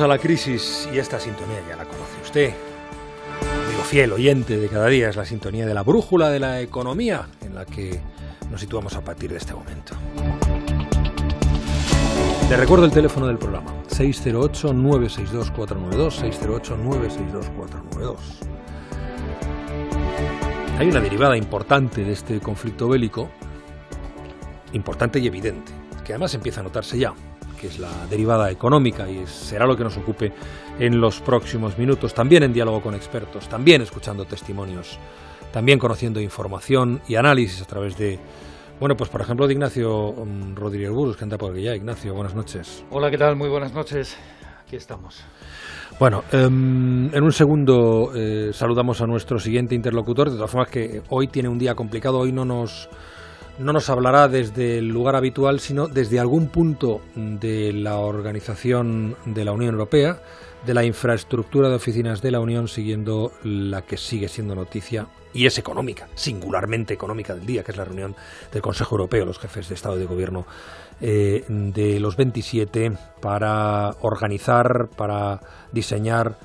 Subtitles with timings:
[0.00, 2.52] A la crisis y esta sintonía ya la conoce usted.
[3.64, 7.28] Amigo fiel, oyente de cada día, es la sintonía de la brújula de la economía
[7.42, 8.00] en la que
[8.50, 9.94] nos situamos a partir de este momento.
[12.50, 16.32] Le recuerdo el teléfono del programa, 608-962-492,
[17.92, 18.16] 608-962-492.
[20.76, 23.30] Hay una derivada importante de este conflicto bélico,
[24.72, 25.70] importante y evidente,
[26.04, 27.14] que además empieza a notarse ya,
[27.64, 30.34] que es la derivada económica y será lo que nos ocupe
[30.78, 34.98] en los próximos minutos, también en diálogo con expertos, también escuchando testimonios,
[35.50, 38.18] también conociendo información y análisis a través de
[38.78, 41.74] bueno, pues por ejemplo de Ignacio um, Rodríguez Burgos, que anda por aquí ya.
[41.74, 42.84] Ignacio, buenas noches.
[42.90, 43.34] Hola, ¿qué tal?
[43.34, 44.14] Muy buenas noches.
[44.62, 45.24] Aquí estamos.
[45.98, 50.28] Bueno, em, en un segundo eh, saludamos a nuestro siguiente interlocutor.
[50.28, 52.18] De todas formas, que hoy tiene un día complicado.
[52.18, 52.90] Hoy no nos,
[53.58, 59.44] no nos hablará desde el lugar habitual, sino desde algún punto de la organización de
[59.44, 60.20] la Unión Europea,
[60.66, 65.46] de la infraestructura de oficinas de la Unión, siguiendo la que sigue siendo noticia y
[65.46, 68.14] es económica, singularmente económica del día, que es la reunión
[68.52, 70.46] del Consejo Europeo, los jefes de Estado y de Gobierno
[71.00, 75.40] eh, de los 27, para organizar, para
[75.72, 76.38] diseñar,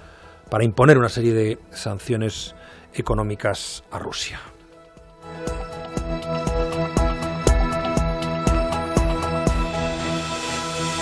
[0.50, 2.56] para imponer una serie de sanciones
[2.94, 4.40] económicas a Rusia.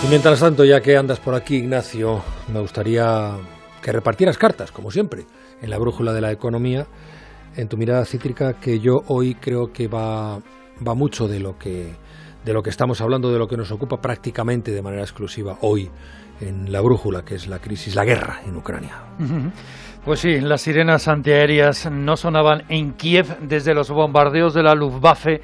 [0.04, 2.22] Y mientras tanto, ya que andas por aquí, Ignacio,
[2.54, 3.32] me gustaría
[3.82, 5.26] que repartieras cartas, como siempre,
[5.62, 6.88] en la brújula de la economía
[7.56, 10.38] en tu mirada cítrica que yo hoy creo que va,
[10.88, 11.96] va mucho de lo que
[12.46, 15.90] de lo que estamos hablando, de lo que nos ocupa prácticamente de manera exclusiva hoy
[16.40, 19.02] en la brújula, que es la crisis, la guerra en Ucrania.
[20.06, 25.42] Pues sí, las sirenas antiaéreas no sonaban en Kiev desde los bombardeos de la Luftwaffe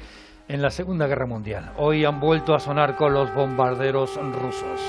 [0.48, 1.72] en la Segunda Guerra Mundial.
[1.78, 4.80] Hoy han vuelto a sonar con los bombarderos rusos.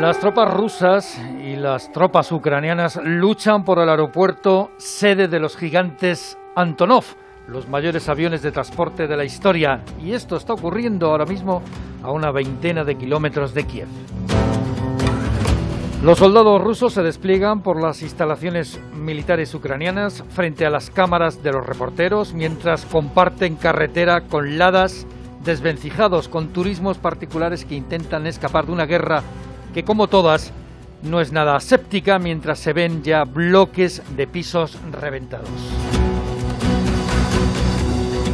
[0.00, 6.38] Las tropas rusas y las tropas ucranianas luchan por el aeropuerto sede de los gigantes
[6.54, 7.04] Antonov,
[7.46, 11.62] los mayores aviones de transporte de la historia, y esto está ocurriendo ahora mismo
[12.02, 13.88] a una veintena de kilómetros de Kiev.
[16.02, 21.50] Los soldados rusos se despliegan por las instalaciones militares ucranianas frente a las cámaras de
[21.50, 25.08] los reporteros mientras comparten carretera con ladas
[25.44, 29.24] desvencijados con turismos particulares que intentan escapar de una guerra
[29.74, 30.52] que como todas
[31.02, 35.50] no es nada séptica mientras se ven ya bloques de pisos reventados.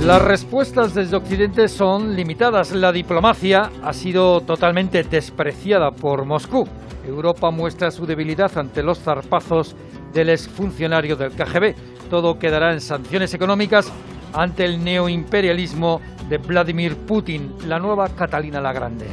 [0.02, 2.72] Las respuestas desde Occidente son limitadas.
[2.72, 6.69] La diplomacia ha sido totalmente despreciada por Moscú.
[7.06, 9.76] Europa muestra su debilidad ante los zarpazos
[10.12, 11.75] del exfuncionario del KGB.
[12.10, 13.92] Todo quedará en sanciones económicas
[14.32, 19.06] ante el neoimperialismo de Vladimir Putin, la nueva Catalina la Grande.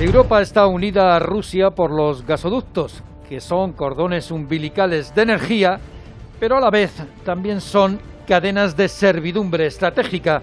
[0.00, 5.78] Europa está unida a Rusia por los gasoductos, que son cordones umbilicales de energía,
[6.40, 6.92] pero a la vez
[7.24, 10.42] también son cadenas de servidumbre estratégica.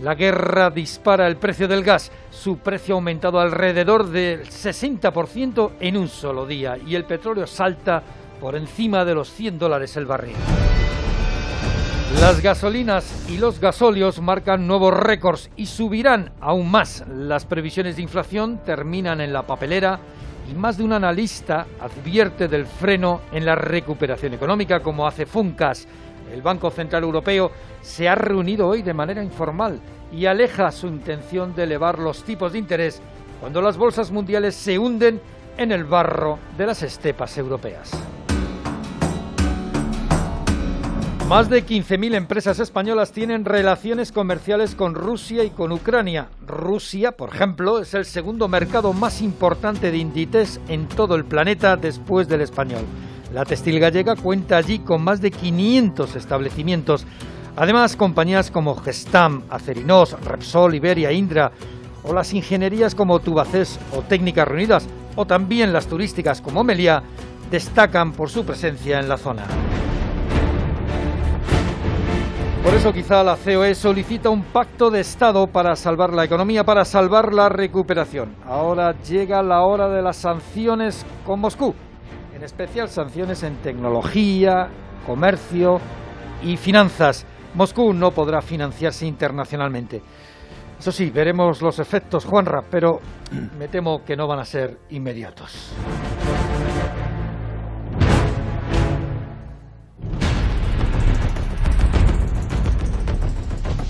[0.00, 5.96] La guerra dispara el precio del gas, su precio ha aumentado alrededor del 60% en
[5.96, 8.02] un solo día y el petróleo salta
[8.40, 10.34] por encima de los 100 dólares el barril.
[12.20, 17.04] Las gasolinas y los gasóleos marcan nuevos récords y subirán aún más.
[17.08, 19.98] Las previsiones de inflación terminan en la papelera
[20.50, 25.86] y más de un analista advierte del freno en la recuperación económica, como hace Funcas.
[26.32, 31.54] El Banco Central Europeo se ha reunido hoy de manera informal y aleja su intención
[31.54, 33.02] de elevar los tipos de interés
[33.40, 35.20] cuando las bolsas mundiales se hunden
[35.56, 37.90] en el barro de las estepas europeas.
[41.28, 46.28] Más de 15.000 empresas españolas tienen relaciones comerciales con Rusia y con Ucrania.
[46.46, 51.76] Rusia, por ejemplo, es el segundo mercado más importante de Inditex en todo el planeta
[51.76, 52.84] después del español.
[53.32, 57.06] La textil gallega cuenta allí con más de 500 establecimientos.
[57.56, 61.50] Además, compañías como Gestam, Acerinos, Repsol, Iberia, Indra
[62.02, 64.86] o las ingenierías como Tubacés o Técnicas Reunidas
[65.16, 67.02] o también las turísticas como Meliá
[67.50, 69.44] destacan por su presencia en la zona.
[72.62, 76.84] Por eso quizá la COE solicita un pacto de Estado para salvar la economía, para
[76.84, 78.36] salvar la recuperación.
[78.46, 81.74] Ahora llega la hora de las sanciones con Moscú,
[82.42, 84.68] en especial sanciones en tecnología,
[85.06, 85.78] comercio
[86.42, 87.24] y finanzas.
[87.54, 90.02] Moscú no podrá financiarse internacionalmente.
[90.76, 92.98] Eso sí, veremos los efectos, Juanra, pero
[93.58, 95.72] me temo que no van a ser inmediatos.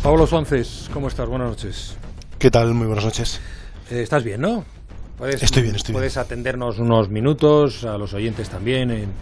[0.02, 1.26] Pablo Suárez, ¿cómo estás?
[1.26, 1.96] Buenas noches.
[2.38, 2.75] ¿Qué tal?
[2.75, 3.40] Muy buenas noches.
[3.90, 4.81] Eh, ¿Estás bien, no?
[5.23, 9.13] Puedes, estoy bien, estoy Puedes atendernos unos minutos, a los oyentes también, en,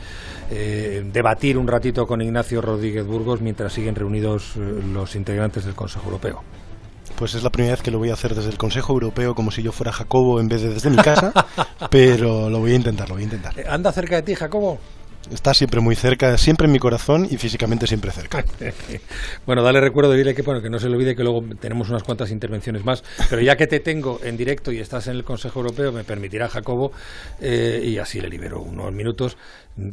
[0.51, 4.61] eh, debatir un ratito con Ignacio Rodríguez Burgos mientras siguen reunidos eh,
[4.95, 6.41] los integrantes del Consejo Europeo.
[7.17, 9.51] Pues es la primera vez que lo voy a hacer desde el Consejo Europeo como
[9.51, 11.35] si yo fuera Jacobo en vez de desde mi casa,
[11.91, 13.53] pero lo voy a intentar, lo voy a intentar.
[13.69, 14.79] ¿Anda cerca de ti, Jacobo?
[15.31, 18.43] Está siempre muy cerca, siempre en mi corazón y físicamente siempre cerca.
[19.47, 22.03] bueno, dale recuerdo, dile que, bueno, que no se le olvide que luego tenemos unas
[22.03, 25.61] cuantas intervenciones más, pero ya que te tengo en directo y estás en el Consejo
[25.61, 26.93] Europeo, me permitirá Jacobo,
[27.41, 29.37] eh, y así le libero unos minutos,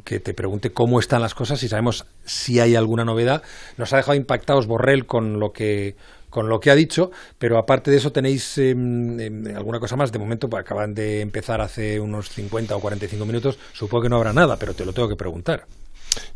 [0.03, 3.44] que te pregunte cómo están las cosas, y sabemos si hay alguna novedad.
[3.77, 5.95] Nos ha dejado impactados Borrell con lo que
[6.37, 10.11] con lo que ha dicho, pero aparte de eso tenéis em, alguna cosa más.
[10.11, 14.17] De momento pues, acaban de empezar hace unos 50 o 45 minutos, supongo que no
[14.17, 15.65] habrá nada, pero te lo tengo que preguntar.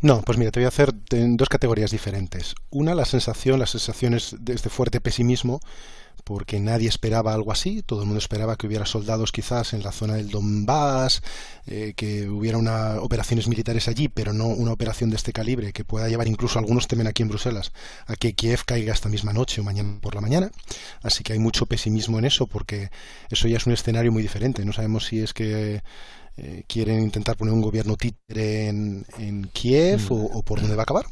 [0.00, 2.56] No, pues mira, te voy a hacer en dos categorías diferentes.
[2.70, 5.60] Una, la sensación, las sensaciones de este fuerte pesimismo
[6.24, 9.92] porque nadie esperaba algo así, todo el mundo esperaba que hubiera soldados quizás en la
[9.92, 11.22] zona del Donbass,
[11.66, 15.84] eh, que hubiera una, operaciones militares allí, pero no una operación de este calibre que
[15.84, 17.72] pueda llevar incluso algunos temen aquí en Bruselas
[18.06, 20.50] a que Kiev caiga esta misma noche o mañana por la mañana.
[21.02, 22.90] Así que hay mucho pesimismo en eso porque
[23.30, 24.64] eso ya es un escenario muy diferente.
[24.64, 25.82] No sabemos si es que
[26.36, 30.12] eh, quieren intentar poner un gobierno títere en, Kiev mm.
[30.12, 31.06] o, o por dónde va a acabar.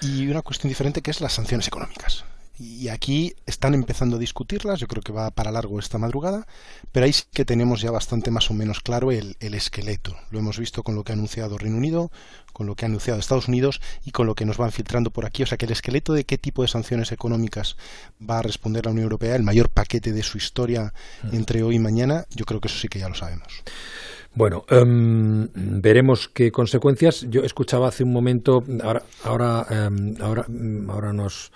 [0.00, 2.24] Y una cuestión diferente que es las sanciones económicas
[2.58, 6.46] y aquí están empezando a discutirlas, yo creo que va para largo esta madrugada,
[6.92, 10.16] pero ahí sí que tenemos ya bastante más o menos claro el, esqueleto.
[10.30, 12.10] Lo hemos visto con lo que ha anunciado Reino Unido,
[12.52, 15.24] con lo que ha anunciado Estados Unidos y con lo que nos van filtrando por
[15.24, 15.42] aquí.
[15.42, 17.76] O sea que el esqueleto de qué tipo de sanciones económicas
[18.20, 20.92] va a responder la Unión Europea, el mayor paquete de su historia
[21.32, 23.62] entre hoy y mañana, yo creo que eso sí que ya lo sabemos.
[24.34, 27.26] Bueno, em, veremos qué consecuencias.
[27.28, 31.52] Yo escuchaba hace un momento, ahora, ahora, em, ahora, mm, ahora nos,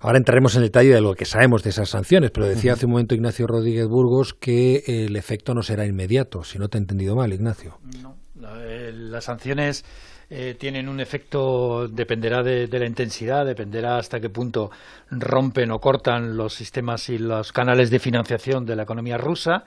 [0.00, 2.92] ahora entraremos en detalle de lo que sabemos de esas sanciones, pero decía hace un
[2.92, 7.16] momento Ignacio Rodríguez Burgos que el efecto no será inmediato, si no te he entendido
[7.16, 7.78] mal, Ignacio.
[8.02, 8.14] No,
[8.60, 9.84] eh, las sanciones
[10.30, 14.70] eh, tienen un efecto, dependerá de, la intensidad, dependerá hasta qué punto
[15.10, 19.64] rompen o cortan los sistemas y los canales de financiación de la economía rusa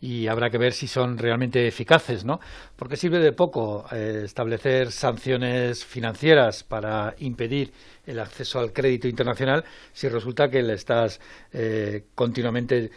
[0.00, 2.38] y habrá que ver si son realmente eficaces, ¿no?
[2.76, 7.72] Porque sirve de poco eh, establecer sanciones financieras para impedir
[8.06, 11.20] el acceso al crédito internacional si resulta que le estás
[11.52, 12.90] eh, continuamente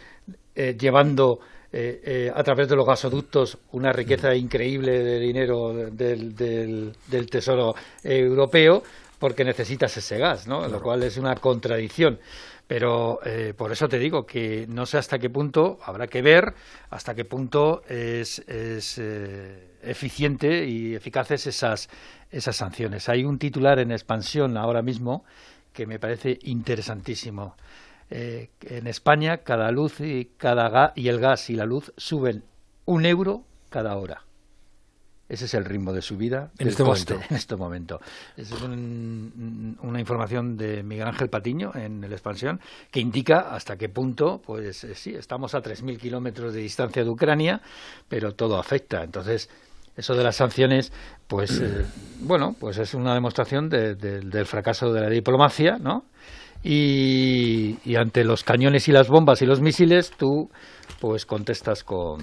[0.54, 1.38] llevando
[1.70, 7.74] eh, eh, a través de los gasoductos una riqueza increíble de dinero del, del, Tesoro
[8.02, 8.82] Europeo
[9.18, 10.66] porque necesitas ese gas, ¿no?
[10.66, 12.20] Lo cual es una contradicción.
[12.66, 16.54] Pero eh, por eso te digo que no sé hasta qué punto, habrá que ver
[16.88, 18.98] hasta qué punto es, es
[19.82, 21.90] eficiente y eficaces esas,
[22.30, 23.10] esas sanciones.
[23.10, 25.24] Hay un titular en expansión ahora mismo
[25.72, 27.56] que me parece interesantísimo.
[28.10, 32.42] Eh, en España cada luz y, cada y el gas y la luz suben
[32.86, 34.22] un euro cada hora.
[35.28, 37.20] Ese es el ritmo de subida en este momento.
[37.28, 38.00] En este momento.
[38.36, 42.60] Es una información de Miguel Ángel Patiño en el Expansión
[42.90, 47.10] que indica hasta qué punto, pues eh, sí, estamos a 3.000 kilómetros de distancia de
[47.10, 47.60] Ucrania,
[48.08, 49.04] pero todo afecta.
[49.04, 49.50] Entonces,
[49.96, 50.92] eso de las sanciones,
[51.26, 51.84] pues eh,
[52.20, 56.04] bueno, pues es una demostración del fracaso de la diplomacia, ¿no?
[56.62, 60.50] Y, ante los cañones y las bombas y los misiles tú
[61.00, 62.18] pues contestas con,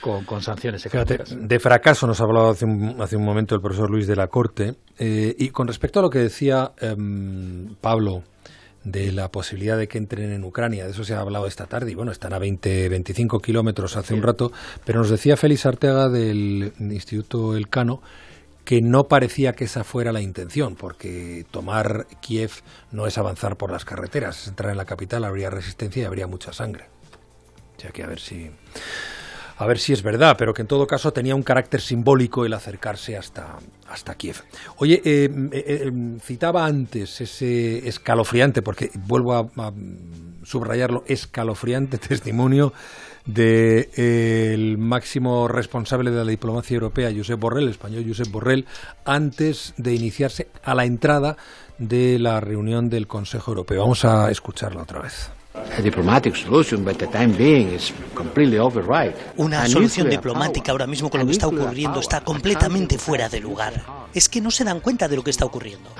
[0.00, 1.36] con, sanciones económicas.
[1.38, 4.28] de fracaso nos ha hablado hace un, hace un momento el profesor Luis de la
[4.28, 8.22] Corte eh, y con respecto a lo que decía em, Pablo
[8.84, 10.84] de la posibilidad de que entren en Ucrania.
[10.84, 14.14] De eso se ha hablado esta tarde y bueno, están a 20, 25 kilómetros hace
[14.14, 14.52] un rato.
[14.84, 18.02] Pero nos decía Félix Arteaga del Instituto Elcano
[18.64, 22.50] que no parecía que esa fuera la intención, porque tomar Kiev
[22.92, 26.26] no es avanzar por las carreteras, es entrar en la capital, habría resistencia y habría
[26.26, 26.86] mucha sangre.
[27.76, 28.50] O sea que a ver si
[29.56, 32.52] a ver si es verdad, pero que en todo caso tenía un carácter simbólico el
[32.54, 34.42] acercarse hasta, hasta Kiev.
[34.78, 39.72] Oye, eh, eh, eh, citaba antes ese escalofriante, porque vuelvo a
[40.42, 42.72] subrayarlo, escalofriante testimonio
[43.26, 48.66] del de, máximo responsable de la diplomacia europea, Josep Borrell, el español Josep Borrell,
[49.04, 51.36] antes de iniciarse a la entrada
[51.78, 53.80] de la reunión del Consejo Europeo.
[53.80, 55.30] Vamos a escucharla otra vez.
[59.36, 63.84] Una solución diplomática ahora mismo con lo que está ocurriendo está completamente fuera de lugar.
[64.12, 65.90] Es que no se dan cuenta de lo que está ocurriendo.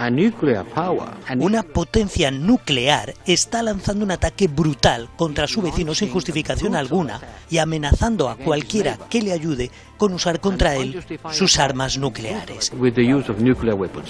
[1.38, 7.58] Una potencia nuclear está lanzando un ataque brutal contra su vecino sin justificación alguna y
[7.58, 12.72] amenazando a cualquiera que le ayude con usar contra él sus armas nucleares.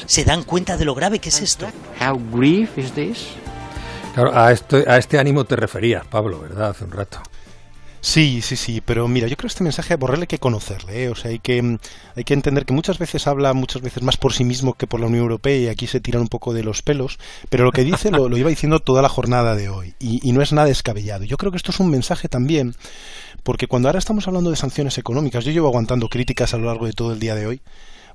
[0.06, 1.66] ¿Se dan cuenta de lo grave que es esto?
[4.14, 6.70] Claro, a, a este ánimo te referías, Pablo, ¿verdad?
[6.70, 7.18] Hace un rato.
[8.00, 11.04] Sí, sí, sí, pero mira, yo creo que este mensaje a Borrell hay que conocerle,
[11.04, 11.08] ¿eh?
[11.08, 11.78] o sea, hay que,
[12.14, 15.00] hay que entender que muchas veces habla muchas veces más por sí mismo que por
[15.00, 17.18] la Unión Europea y aquí se tiran un poco de los pelos,
[17.48, 20.32] pero lo que dice lo, lo iba diciendo toda la jornada de hoy y, y
[20.32, 21.24] no es nada descabellado.
[21.24, 22.74] Yo creo que esto es un mensaje también,
[23.42, 26.84] porque cuando ahora estamos hablando de sanciones económicas, yo llevo aguantando críticas a lo largo
[26.84, 27.62] de todo el día de hoy,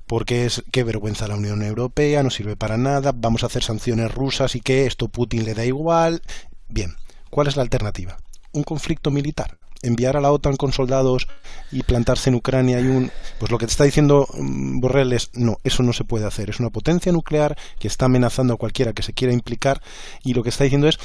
[0.10, 4.12] porque es qué vergüenza la Unión Europea, no sirve para nada, vamos a hacer sanciones
[4.12, 6.24] rusas y que esto Putin le da igual.
[6.68, 6.96] Bien,
[7.30, 8.18] ¿cuál es la alternativa?
[8.52, 11.28] Un conflicto militar enviar a la OTAN con soldados
[11.72, 15.30] y plantarse en Ucrania y un pues lo que te está diciendo mm, Borrell es
[15.36, 18.94] no, eso no se puede hacer, es una potencia nuclear que está amenazando a cualquiera
[18.94, 19.82] que se quiera implicar
[20.24, 20.98] y lo que está diciendo es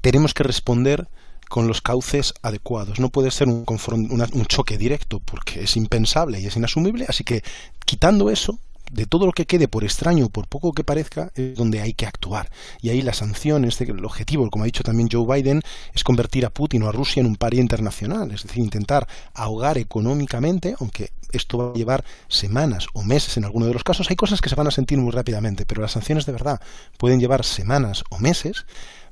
[0.00, 1.06] tenemos que responder
[1.48, 3.00] con los cauces adecuados.
[3.00, 7.06] No puede ser un, un choque directo porque es impensable y es inasumible.
[7.08, 7.42] Así que
[7.84, 8.58] quitando eso,
[8.90, 12.06] de todo lo que quede, por extraño, por poco que parezca, es donde hay que
[12.06, 12.50] actuar.
[12.80, 15.62] Y ahí las sanciones, el objetivo, como ha dicho también Joe Biden,
[15.94, 19.78] es convertir a Putin o a Rusia en un paria internacional, es decir, intentar ahogar
[19.78, 24.16] económicamente, aunque esto va a llevar semanas o meses en alguno de los casos, hay
[24.16, 26.60] cosas que se van a sentir muy rápidamente, pero las sanciones de verdad
[26.96, 28.64] pueden llevar semanas o meses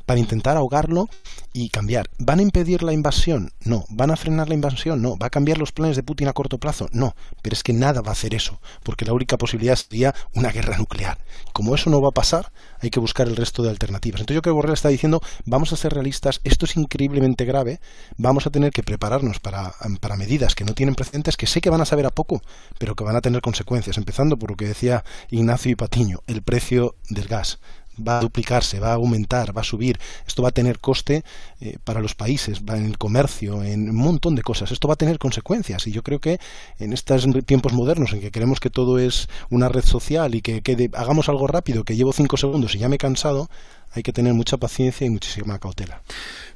[0.06, 1.08] para intentar ahogarlo
[1.52, 2.08] y cambiar.
[2.18, 3.52] ¿Van a impedir la invasión?
[3.60, 3.84] No.
[3.88, 5.02] ¿Van a frenar la invasión?
[5.02, 5.16] No.
[5.16, 6.88] ¿Va a cambiar los planes de Putin a corto plazo?
[6.92, 7.14] No.
[7.42, 10.78] Pero es que nada va a hacer eso, porque la única posibilidad sería una guerra
[10.78, 11.18] nuclear.
[11.52, 14.20] Como eso no va a pasar, hay que buscar el resto de alternativas.
[14.20, 17.80] Entonces yo creo que Borrell está diciendo, vamos a ser realistas, esto es increíblemente grave,
[18.16, 21.70] vamos a tener que prepararnos para, para medidas que no tienen precedentes, que sé que
[21.70, 22.42] van a saber a poco,
[22.78, 26.42] pero que van a tener consecuencias, empezando por lo que decía Ignacio y Patiño, el
[26.42, 27.58] precio del gas
[27.96, 29.98] va a duplicarse, va a aumentar, va a subir.
[30.26, 31.24] Esto va a tener coste
[31.60, 34.70] eh, para los países, va en el comercio, en un montón de cosas.
[34.70, 36.38] Esto va a tener consecuencias y yo creo que
[36.78, 40.90] en estos tiempos modernos en que creemos que todo es una red social y que,
[40.94, 43.48] hagamos algo rápido, que llevo cinco segundos y ya me he cansado,
[43.92, 46.02] hay que tener mucha paciencia y muchísima cautela.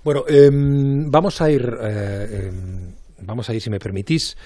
[0.04, 4.36] Bueno, em, vamos a ir, eh, em, vamos a ir, si me permitís,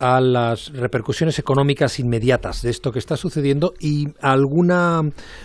[0.00, 5.02] a las repercusiones económicas inmediatas de esto que está sucediendo y alguna,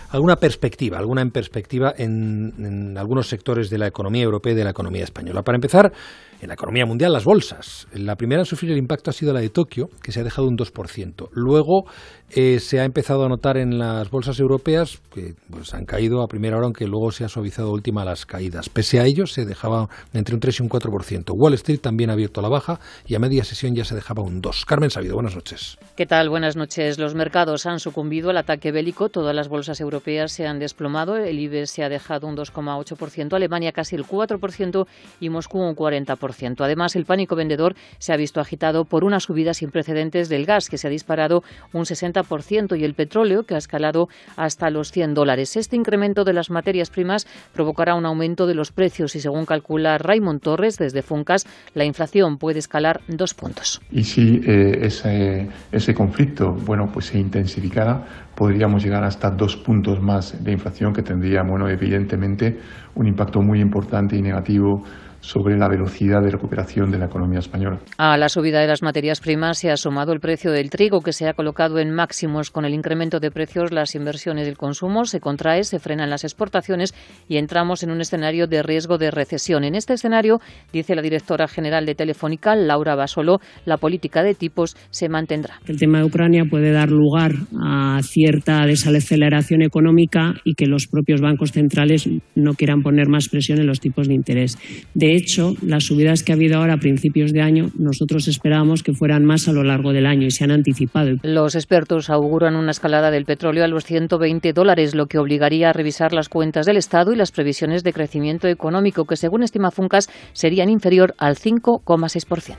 [0.08, 4.64] alguna perspectiva, alguna en perspectiva en, en algunos sectores de la economía europea y de
[4.64, 5.42] la economía española.
[5.42, 5.92] Para empezar,
[6.40, 7.86] en la economía mundial, las bolsas.
[7.92, 10.48] La primera en sufrir el impacto ha sido la de Tokio, que se ha dejado
[10.48, 11.28] un 2%.
[11.32, 11.84] Luego
[12.30, 16.26] eh, se ha empezado a notar en las bolsas europeas, que pues, han caído a
[16.26, 18.68] primera hora, aunque luego se ha suavizado última las caídas.
[18.68, 21.32] Pese a ello, se dejaba entre un 3 y un 4%.
[21.34, 24.42] Wall Street también ha abierto la baja y a media sesión ya se dejaba un
[24.42, 24.64] 2%.
[24.66, 25.78] Carmen Sabido, buenas noches.
[25.96, 26.28] ¿Qué tal?
[26.28, 26.98] Buenas noches.
[26.98, 29.08] Los mercados han sucumbido al ataque bélico.
[29.08, 31.16] Todas las bolsas europeas se han desplomado.
[31.16, 34.86] El IBEX se ha dejado un 2,8%, Alemania casi el 4%
[35.20, 36.25] y Moscú un 40%.
[36.64, 40.68] Además, el pánico vendedor se ha visto agitado por una subida sin precedentes del gas,
[40.68, 41.42] que se ha disparado
[41.72, 45.56] un 60%, y el petróleo, que ha escalado hasta los 100 dólares.
[45.56, 49.98] Este incremento de las materias primas provocará un aumento de los precios y, según calcula
[49.98, 53.80] Raymond Torres desde Funcas, la inflación puede escalar dos puntos.
[53.90, 60.00] Y si eh, ese, ese conflicto bueno, pues se intensificara, podríamos llegar hasta dos puntos
[60.00, 62.58] más de inflación que tendría, bueno, evidentemente
[62.94, 64.82] un impacto muy importante y negativo
[65.26, 67.80] sobre la velocidad de recuperación de la economía española.
[67.98, 71.12] A la subida de las materias primas se ha sumado el precio del trigo, que
[71.12, 73.72] se ha colocado en máximos con el incremento de precios.
[73.72, 76.94] Las inversiones del consumo se contrae, se frenan las exportaciones
[77.28, 79.64] y entramos en un escenario de riesgo de recesión.
[79.64, 80.38] En este escenario,
[80.72, 85.54] dice la directora general de Telefónica, Laura Basolo, la política de tipos se mantendrá.
[85.66, 91.20] El tema de Ucrania puede dar lugar a cierta desaceleración económica y que los propios
[91.20, 94.56] bancos centrales no quieran poner más presión en los tipos de interés.
[94.94, 98.92] De hecho, las subidas que ha habido ahora a principios de año, nosotros esperábamos que
[98.92, 101.16] fueran más a lo largo del año y se han anticipado.
[101.22, 105.72] Los expertos auguran una escalada del petróleo a los 120 dólares, lo que obligaría a
[105.72, 110.08] revisar las cuentas del Estado y las previsiones de crecimiento económico, que según estima Funcas
[110.32, 112.56] serían inferior al 5,6%.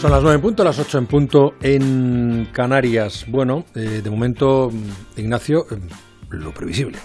[0.00, 3.26] Son las 9 en punto, las 8 en punto en Canarias.
[3.28, 4.70] Bueno, eh, de momento,
[5.16, 5.76] Ignacio, eh,
[6.30, 6.96] lo previsible.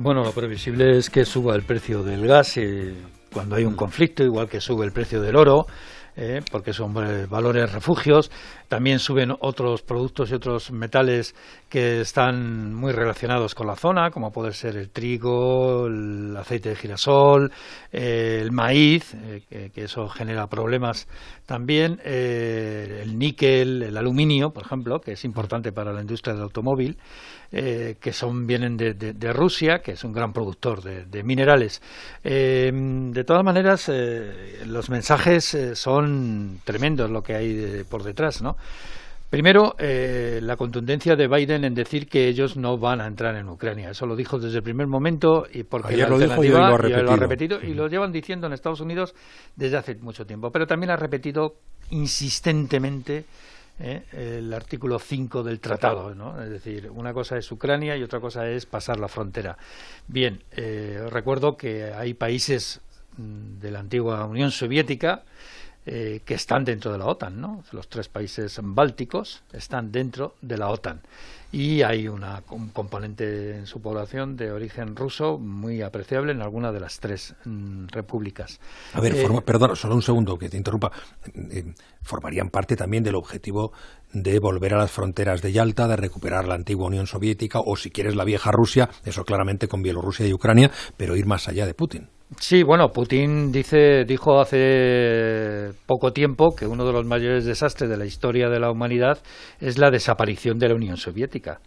[0.00, 2.94] Bueno, lo previsible es que suba el precio del gas eh,
[3.32, 5.66] cuando hay un conflicto, igual que sube el precio del oro,
[6.14, 8.30] eh, porque son eh, valores refugios.
[8.68, 11.34] También suben otros productos y otros metales
[11.68, 16.76] que están muy relacionados con la zona, como puede ser el trigo, el aceite de
[16.76, 17.50] girasol,
[17.90, 19.16] el maíz,
[19.48, 21.08] que, eso genera problemas
[21.46, 26.98] también, el níquel, el aluminio, por ejemplo, que es importante para la industria del automóvil.
[27.50, 31.80] Eh, que son vienen de, de, Rusia, que es un gran productor de, minerales.
[32.22, 38.57] Eh, de todas maneras, eh, los mensajes son tremendos lo que hay por detrás, ¿no?
[39.30, 43.46] Primero, eh, la contundencia de Biden en decir que ellos no van a entrar en
[43.50, 43.90] Ucrania.
[43.90, 46.78] Eso lo dijo desde el primer momento y porque la lo dijo y lo ha
[46.78, 47.02] repetido.
[47.02, 49.14] lo ha repetido y lo llevan diciendo en Estados Unidos
[49.54, 50.50] desde hace mucho tiempo.
[50.50, 51.56] Pero también ha repetido
[51.90, 53.26] insistentemente
[53.80, 54.02] eh,
[54.38, 56.14] el artículo 5 del tratado.
[56.14, 56.42] ¿no?
[56.42, 59.58] Es decir, una cosa es Ucrania y otra cosa es pasar la frontera.
[60.06, 62.80] Bien, eh, recuerdo que hay países
[63.18, 65.22] mm, de la antigua Unión Soviética
[65.90, 67.64] eh, que están dentro de la OTAN, ¿no?
[67.72, 71.00] Los tres países bálticos están dentro de la OTAN
[71.50, 76.72] y hay una, un componente en su población de origen ruso muy apreciable en alguna
[76.72, 78.60] de las tres mm, repúblicas.
[78.92, 80.92] A ver, eh, perdón, solo un segundo que te interrumpa.
[81.34, 83.72] Eh, formarían parte también del objetivo
[84.12, 87.90] de volver a las fronteras de Yalta, de recuperar la antigua Unión Soviética o, si
[87.90, 91.74] quieres, la vieja Rusia, eso claramente con Bielorrusia y Ucrania, pero ir más allá de
[91.74, 92.08] Putin.
[92.38, 97.96] Sí, bueno, Putin dice, dijo hace poco tiempo que uno de los mayores desastres de
[97.96, 99.18] la historia de la humanidad
[99.60, 101.60] es la desaparición de la Unión Soviética.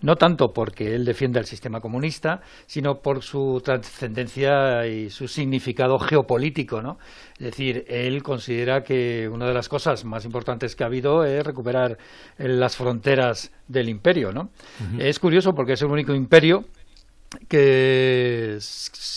[0.00, 5.98] No tanto porque él defienda el sistema comunista, sino por su trascendencia y su significado
[5.98, 6.98] geopolítico, ¿no?
[7.32, 11.44] Es decir, él considera que una de las cosas más importantes que ha habido es
[11.44, 11.98] recuperar
[12.38, 14.50] las fronteras del imperio, ¿no?
[14.98, 16.64] Es curioso porque es el único imperio
[17.48, 18.58] que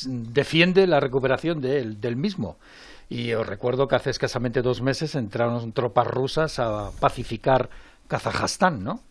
[0.08, 2.58] defiende la recuperación del mismo.
[3.08, 7.70] Y os recuerdo que hace escasamente dos meses entraron tropas rusas a pacificar
[8.08, 9.02] Kazajstán, ¿no?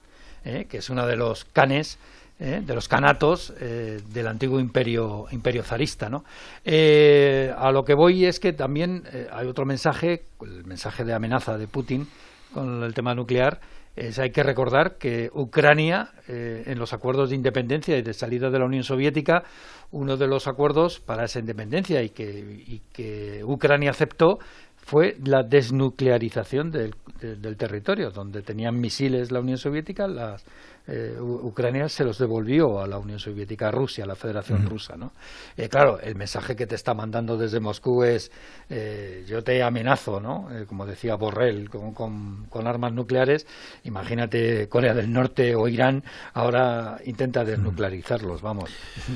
[0.44, 1.98] Eh, que es uno de los canes,
[2.38, 6.08] eh, de los canatos eh, del antiguo imperio, imperio zarista.
[6.08, 6.24] ¿no?
[6.64, 11.66] a lo que voy es que también hay otro mensaje, el mensaje de amenaza de
[11.66, 12.08] Putin
[12.54, 13.60] con el tema nuclear,
[13.96, 18.58] hay que recordar que Ucrania, eh, en los acuerdos de independencia y de salida de
[18.58, 19.42] la Unión Soviética,
[19.90, 24.38] uno de los acuerdos para esa independencia y que, y que Ucrania aceptó
[24.76, 30.44] fue la desnuclearización del, del, territorio, donde tenían misiles la Unión Soviética, las,
[30.86, 34.96] eh, Ucrania se los devolvió a la Unión Soviética, a Rusia, a la Federación Rusa.
[34.96, 35.12] ¿no?
[35.56, 38.32] Eh, claro, el mensaje que te está mandando desde Moscú es
[38.68, 40.48] eh, yo te amenazo, ¿no?
[40.66, 43.46] como decía Borrell, con, con, armas nucleares.
[43.84, 46.02] Imagínate Corea del Norte o Irán,
[46.34, 48.70] ahora intenta desnuclearizarlos, vamos.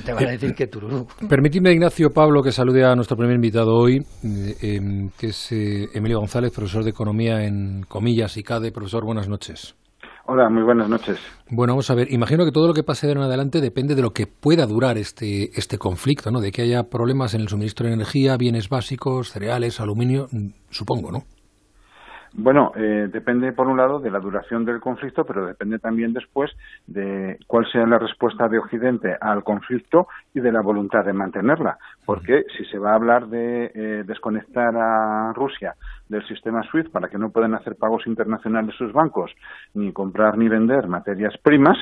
[0.04, 1.06] Te van a decir que tururú.
[1.28, 6.52] Permitidme, Ignacio Pablo, que salude a nuestro primer invitado hoy, em, que es Emilio González,
[6.52, 8.72] profesor de Economía en Comillas y CADE.
[8.72, 9.74] Profesor, buenas noches.
[10.26, 11.18] Hola, muy buenas noches.
[11.50, 13.94] Bueno, vamos a ver, imagino que todo lo que pase de ahora en adelante depende
[13.94, 16.40] de lo que pueda durar este, este conflicto, ¿no?
[16.40, 21.12] De que haya problemas en el suministro de energía, bienes básicos, cereales, aluminio, mm, supongo,
[21.12, 21.24] ¿no?
[22.36, 26.50] Bueno, eh, depende por un lado de la duración del conflicto, pero depende también después
[26.84, 31.78] de cuál sea la respuesta de Occidente al conflicto y de la voluntad de mantenerla.
[32.04, 35.74] Porque si se va a hablar de eh, desconectar a Rusia
[36.08, 39.30] del sistema SWIFT para que no puedan hacer pagos internacionales sus bancos,
[39.74, 41.78] ni comprar ni vender materias primas,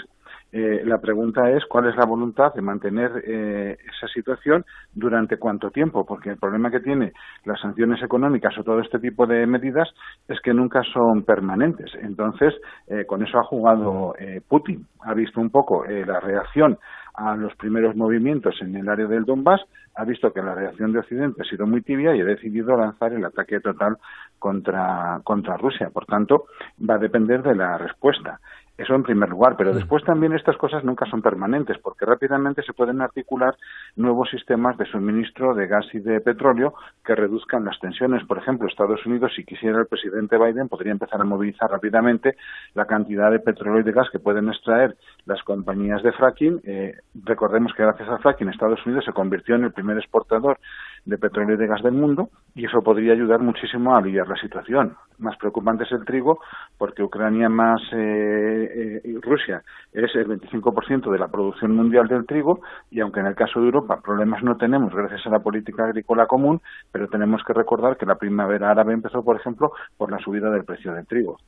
[0.52, 5.70] eh, la pregunta es cuál es la voluntad de mantener eh, esa situación durante cuánto
[5.70, 7.14] tiempo, porque el problema que tiene
[7.46, 9.88] las sanciones económicas o todo este tipo de medidas
[10.28, 11.90] es que nunca son permanentes.
[12.02, 12.52] Entonces,
[12.86, 14.14] eh, con eso ha jugado
[14.46, 14.86] Putin.
[15.00, 16.78] Ha visto un poco la reacción
[17.14, 19.60] a los primeros movimientos en el área del Donbass,
[19.94, 23.12] ha visto que la reacción de Occidente ha sido muy tibia y ha decidido lanzar
[23.12, 23.98] el ataque total
[24.38, 25.90] contra, contra Rusia.
[25.90, 26.46] Por tanto,
[26.88, 28.40] va a depender de la respuesta.
[28.78, 29.76] Eso en primer lugar, pero mm.
[29.76, 33.54] después también estas cosas nunca son permanentes, porque rápidamente se pueden articular
[33.96, 38.24] nuevos sistemas de suministro de gas y de petróleo que reduzcan las tensiones.
[38.26, 42.36] Por ejemplo, Estados Unidos, si quisiera el presidente Biden, podría empezar a movilizar rápidamente
[42.74, 46.60] la cantidad de petróleo y de gas que pueden extraer las compañías de fracking.
[46.64, 50.58] Eh, recordemos que gracias al fracking Estados Unidos se convirtió en el primer exportador
[51.04, 54.36] de petróleo y de gas del mundo y eso podría ayudar muchísimo a aliviar la
[54.36, 54.96] situación.
[55.18, 56.40] Más preocupante es el trigo
[56.78, 59.62] porque Ucrania más eh, eh, Rusia
[59.92, 62.60] es el 25% de la producción mundial del trigo
[62.90, 66.26] y aunque en el caso de Europa problemas no tenemos gracias a la política agrícola
[66.26, 66.60] común,
[66.92, 70.64] pero tenemos que recordar que la primavera árabe empezó, por ejemplo, por la subida del
[70.64, 71.38] precio del trigo.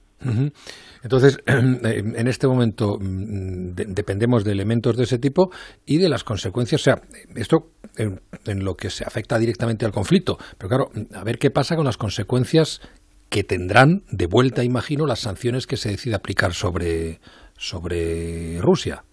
[1.02, 5.50] Entonces, en este momento mm, dependemos de elementos de ese tipo
[5.84, 6.80] y de las consecuencias.
[6.80, 7.02] O sea,
[7.36, 10.38] esto en, lo que se afecta directamente al conflicto.
[10.58, 12.80] Pero claro, a ver qué pasa con las consecuencias
[13.28, 17.20] que tendrán de vuelta, imagino, las sanciones que se decide aplicar sobre,
[17.56, 19.04] sobre Rusia.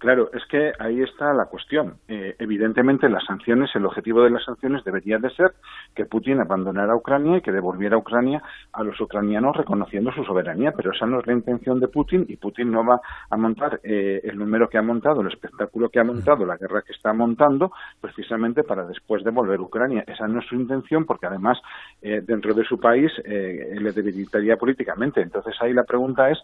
[0.00, 1.96] Claro, es que ahí está la cuestión.
[2.08, 5.52] Eh, evidentemente, las sanciones, el objetivo de las sanciones debería de ser
[5.94, 10.92] que Putin abandonara Ucrania y que devolviera Ucrania a los ucranianos reconociendo su soberanía, pero
[10.92, 14.38] esa no es la intención de Putin y Putin no va a montar eh, el
[14.38, 18.62] número que ha montado, el espectáculo que ha montado, la guerra que está montando, precisamente
[18.62, 20.04] para después devolver Ucrania.
[20.06, 21.58] Esa no es su intención porque además
[22.00, 25.20] eh, dentro de su país le debilitaría políticamente.
[25.20, 26.38] Entonces ahí la pregunta es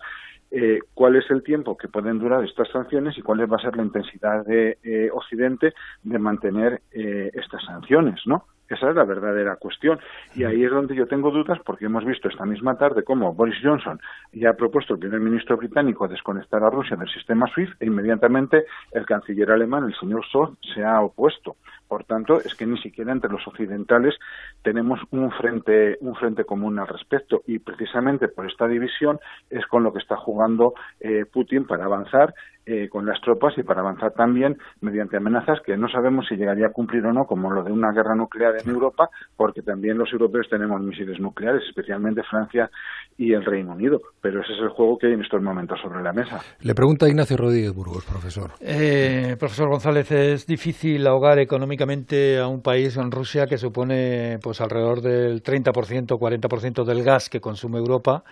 [0.51, 3.77] eh, cuál es el tiempo que pueden durar estas sanciones y cuál va a ser
[3.77, 8.45] la intensidad de eh, Occidente de mantener eh, estas sanciones, ¿no?
[8.69, 9.99] Esa es la verdadera cuestión.
[10.35, 13.57] Y ahí es donde yo tengo dudas porque hemos visto esta misma tarde cómo Boris
[13.63, 14.01] Johnson
[14.33, 18.67] ya ha propuesto el primer ministro británico desconectar a Rusia del sistema SWIFT e inmediatamente
[18.93, 21.57] el canciller alemán, el señor Scholz, se ha opuesto.
[21.89, 24.15] Por tanto, es que ni siquiera entre los occidentales
[24.63, 29.85] tenemos un frente, un frente común al respecto y precisamente por esta división es con
[29.85, 32.35] lo que está jugando eh, Putin para avanzar
[32.67, 36.67] eh, con las tropas y para avanzar también mediante amenazas que no sabemos si llegaría
[36.67, 40.13] a cumplir o no, como lo de una guerra nuclear en Europa, porque también los
[40.13, 42.69] europeos tenemos misiles nucleares, especialmente Francia
[43.17, 44.01] y el Reino Unido.
[44.21, 46.41] Pero ese es el juego que hay en estos momentos sobre la mesa.
[46.61, 48.51] Le pregunta Ignacio Rodríguez Burgos, profesor.
[48.61, 54.61] Eh, profesor González, es difícil ahogar económicamente a un país en Rusia que supone pues
[54.61, 58.25] alrededor del 30%, 40% del gas que consume Europa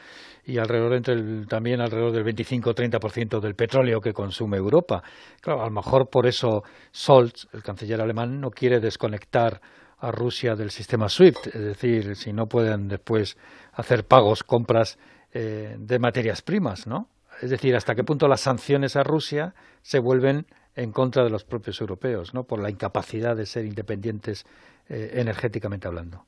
[0.46, 5.02] y alrededor entre el, también alrededor del 25-30% del petróleo que consume Europa.
[5.40, 6.62] Claro, a lo mejor por eso
[6.94, 9.60] Scholz, el canciller alemán, no quiere desconectar
[9.98, 13.38] a Rusia del sistema SWIFT, es decir, si no pueden después
[13.72, 14.98] hacer pagos, compras
[15.32, 17.08] eh, de materias primas, ¿no?
[17.40, 21.44] Es decir, hasta qué punto las sanciones a Rusia se vuelven en contra de los
[21.44, 22.44] propios europeos, ¿no?
[22.44, 24.44] Por la incapacidad de ser independientes
[24.88, 26.26] eh, energéticamente hablando.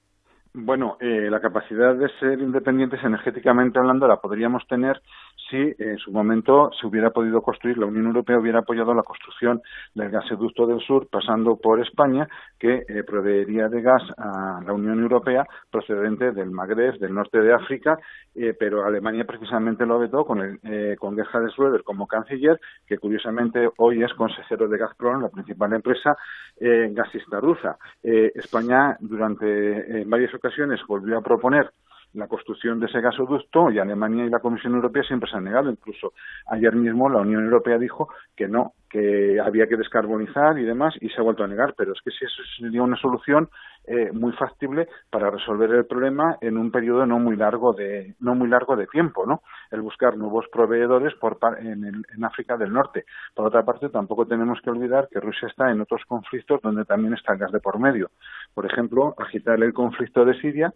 [0.59, 5.03] Bueno, eh, la capacidad de ser independientes energéticamente hablando la podríamos tener
[5.51, 9.63] si en su momento se hubiera podido construir, la Unión Europea hubiera apoyado la construcción
[9.95, 12.29] del gasoducto del sur pasando por España,
[12.59, 17.53] que eh, proveería de gas a la Unión Europea procedente del Magreb, del norte de
[17.53, 17.99] África,
[18.35, 22.99] eh, pero Alemania precisamente lo vetó con, el, eh, con Gerhard Schröder como canciller, que
[22.99, 26.17] curiosamente hoy es consejero de Gazprom, la principal empresa
[26.59, 27.77] gasista rusa.
[28.03, 31.71] España durante varias ocasiones volvió a proponer
[32.16, 35.70] la construcción de ese gasoducto y Alemania y la Comisión Europea siempre se han negado.
[35.70, 36.12] Incluso
[36.46, 41.09] ayer mismo la Unión Europea dijo que no, que había que descarbonizar y demás y
[41.11, 41.74] se ha vuelto a negar.
[41.76, 43.48] Pero es que si eso sería una solución
[43.87, 48.35] eh, muy factible para resolver el problema en un periodo no muy largo de no
[48.35, 49.42] muy largo de tiempo, ¿no?
[49.70, 53.05] El buscar nuevos proveedores por en, en África del Norte.
[53.35, 57.14] Por otra parte, tampoco tenemos que olvidar que Rusia está en otros conflictos donde también
[57.14, 58.11] está el gas de por medio.
[58.55, 60.72] Por ejemplo, agitar el conflicto de Siria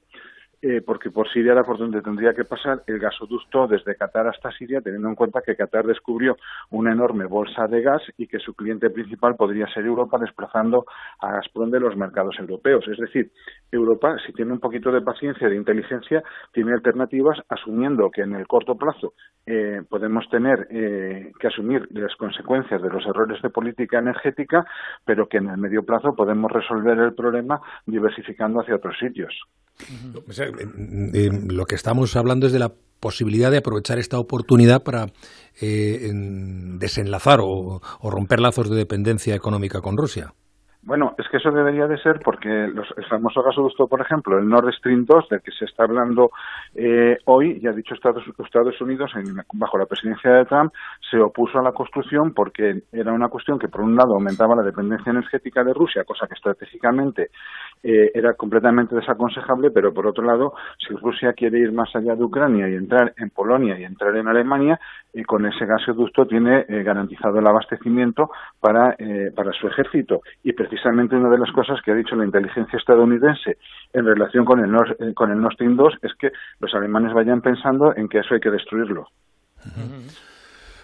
[0.63, 4.51] eh, porque por Siria era por donde tendría que pasar el gasoducto desde Qatar hasta
[4.53, 6.37] Siria, teniendo en cuenta que Qatar descubrió
[6.71, 10.85] una enorme bolsa de gas y que su cliente principal podría ser Europa, desplazando
[11.21, 12.87] a Gazprom de los mercados europeos.
[12.89, 13.31] Es decir,
[13.73, 18.35] Europa, si tiene un poquito de paciencia y de inteligencia, tiene alternativas, asumiendo que en
[18.35, 19.15] el corto plazo
[19.47, 24.65] eh, podemos tener eh, que asumir las consecuencias de los errores de política energética,
[25.05, 29.35] pero que en el medio plazo podemos resolver el problema diversificando hacia otros sitios.
[31.15, 35.07] Eh, lo que estamos hablando es de la posibilidad de aprovechar esta oportunidad para
[35.61, 36.11] eh,
[36.79, 40.35] desenlazar o romper lazos de dependencia económica con Rusia.
[40.83, 44.49] Bueno, es que eso debería de ser porque los, el famoso gasoducto, por ejemplo, el
[44.49, 46.31] Nord Stream 2, del que se está hablando
[46.75, 49.13] eh, hoy, ya ha dicho Estados, Estados Unidos,
[49.53, 50.73] bajo la presidencia de Trump,
[51.11, 54.63] se opuso a la construcción porque era una cuestión que, por un lado, aumentaba la
[54.63, 57.29] dependencia energética de Rusia, cosa que estratégicamente
[57.83, 62.25] eh, era completamente desaconsejable, pero, por otro lado, si Rusia quiere ir más allá de
[62.25, 64.79] Ucrania y entrar en Polonia y entrar en Alemania,
[65.13, 68.97] y con ese gasoducto tiene eh, garantizado el abastecimiento para,
[69.35, 70.21] para su ejército.
[70.45, 73.57] Y precisamente una de las cosas que ha dicho la inteligencia estadounidense
[73.93, 77.13] en relación con el, Nord, eh, con el Nord Stream 2 es que los alemanes
[77.13, 79.09] vayan pensando en que eso hay que destruirlo.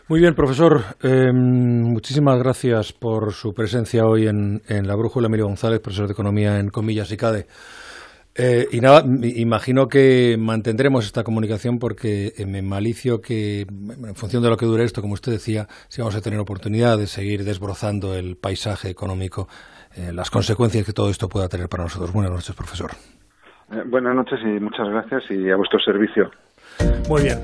[0.09, 0.83] Muy bien, profesor.
[1.03, 5.27] Eh, muchísimas gracias por su presencia hoy en, en La Brújula.
[5.27, 7.47] Emilio González, profesor de Economía en Comillas y CADE.
[8.39, 14.51] Eh, y nada, imagino que mantendremos esta comunicación porque me malicio que, en función de
[14.51, 18.15] lo que dure esto, como usted decía, si vamos a tener oportunidad de seguir desbrozando
[18.15, 19.49] el paisaje económico,
[19.97, 22.13] eh, las consecuencias que todo esto pueda tener para nosotros.
[22.13, 22.91] Buenas noches, profesor.
[23.73, 26.31] Eh, buenas noches y muchas gracias y a vuestro servicio.
[27.09, 27.39] Muy bien.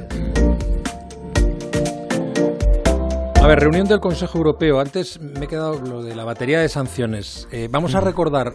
[3.42, 4.78] A ver, reunión del Consejo Europeo.
[4.78, 7.48] Antes me he quedado lo de la batería de sanciones.
[7.70, 8.54] vamos a recordar,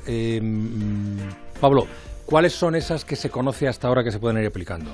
[1.59, 1.87] Pablo,
[2.27, 4.91] ¿Cuáles son esas que se conoce hasta ahora que se pueden ir aplicando?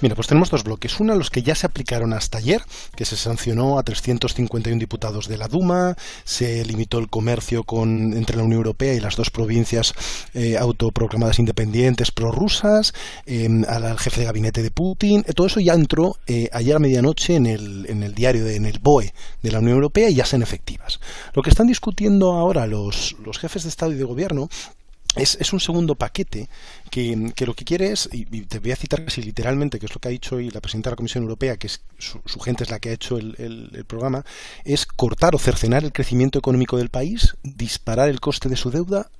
[0.00, 0.98] Mira, pues tenemos dos bloques.
[0.98, 2.62] Una, los que ya se aplicaron hasta ayer,
[2.96, 8.36] que se sancionó a 351 diputados de la Duma, se limitó el comercio con, entre
[8.36, 9.92] la Unión Europea y las dos provincias
[10.32, 12.94] eh, autoproclamadas independientes prorrusas,
[13.26, 15.22] em, al, jefe de gabinete de Putin.
[15.26, 18.56] Eh, todo eso ya entró eh, ayer a medianoche en el, en el diario, de,
[18.56, 20.98] en el BOE de la Unión Europea y ya son efectivas.
[21.34, 24.48] Lo que están discutiendo ahora los, los jefes de Estado y de Gobierno
[25.16, 26.48] es, un segundo paquete
[26.90, 30.00] que, lo que quiere es, y te voy a citar casi literalmente, que es lo
[30.00, 32.70] que ha dicho hoy la presidenta de la Comisión Europea, que es su, gente es
[32.70, 34.24] la que ha hecho el, programa,
[34.64, 39.10] es cortar o cercenar el crecimiento económico del país, disparar el coste de su deuda,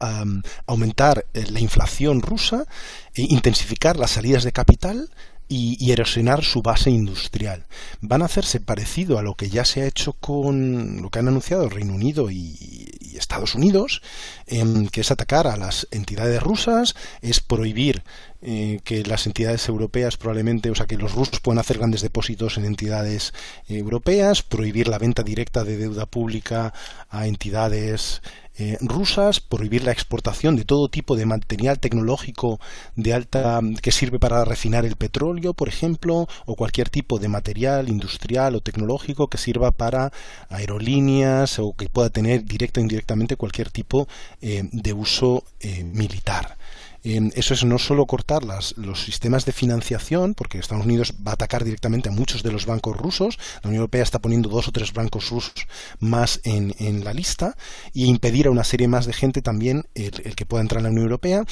[0.66, 2.66] aumentar eh, la inflación rusa,
[3.14, 5.10] e intensificar las salidas de capital,
[5.52, 7.66] y, erosionar su base industrial.
[8.00, 11.26] Van a hacerse parecido a lo que ya se ha hecho con lo que han
[11.26, 14.02] anunciado Reino Unido y, Estados Unidos,
[14.46, 18.02] em, que es atacar a las entidades rusas, es prohibir
[18.42, 22.56] eh, que las entidades europeas probablemente, o sea, que los rusos puedan hacer grandes depósitos
[22.56, 23.34] en entidades
[23.68, 26.72] europeas, prohibir la venta directa de deuda pública
[27.10, 28.22] a entidades
[28.62, 32.60] eh, rusas, prohibir la exportación de todo tipo de material tecnológico
[32.94, 37.88] de alta que sirve para refinar el petróleo, por ejemplo, o cualquier tipo de material
[37.88, 40.12] industrial o tecnológico que sirva para
[40.50, 44.06] aerolíneas o que pueda tener directa o indirectamente cualquier tipo
[44.42, 46.56] eh, de uso eh, militar.
[47.02, 51.34] Eso es no solo cortar las, los sistemas de financiación, porque Estados Unidos va a
[51.34, 54.70] atacar directamente a muchos de los bancos rusos, la Unión Europea está poniendo dos o
[54.70, 55.66] tres bancos rusos
[55.98, 57.56] más en, en la lista,
[57.94, 60.84] y impedir a una serie más de gente también el, el que pueda entrar en
[60.84, 61.46] la Unión Europea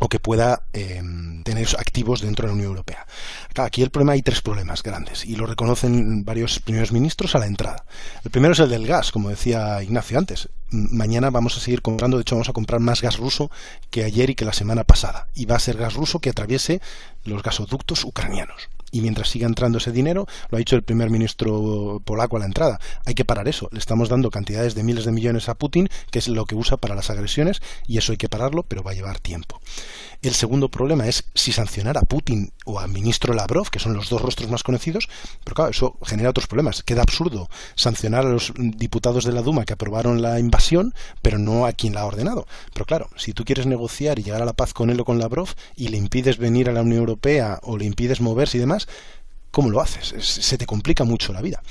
[0.00, 3.06] o que pueda em, tener activos dentro de la Unión Europea.
[3.56, 7.46] Aquí el problema hay tres problemas grandes y lo reconocen varios primeros ministros a la
[7.46, 7.84] entrada.
[8.24, 10.48] El primero es el del gas, como decía Ignacio antes.
[10.70, 13.50] Mañana vamos a seguir comprando, de hecho vamos a comprar más gas ruso
[13.90, 15.28] que ayer y que la semana pasada.
[15.34, 16.80] Y va a ser gas ruso que atraviese
[17.24, 22.00] los gasoductos ucranianos y mientras siga entrando ese dinero, lo ha dicho el primer ministro
[22.04, 23.68] polaco a la entrada, hay que parar eso.
[23.72, 26.76] Le estamos dando cantidades de miles de millones a Putin, que es lo que usa
[26.76, 29.60] para las agresiones, y eso hay que pararlo, pero va a llevar tiempo.
[30.22, 34.10] El segundo problema es si sancionar a Putin o al ministro Lavrov, que son los
[34.10, 35.08] dos rostros más conocidos,
[35.44, 36.82] pero claro, eso genera otros problemas.
[36.82, 41.64] Queda absurdo sancionar a los diputados de la Duma que aprobaron la invasión, pero no
[41.64, 42.46] a quien la ha ordenado.
[42.74, 45.18] Pero claro, si tú quieres negociar y llegar a la paz con él o con
[45.18, 48.79] Lavrov y le impides venir a la Unión Europea o le impides moverse y demás,
[49.50, 50.14] ¿cómo lo haces?
[50.24, 51.62] se te complica mucho la vida.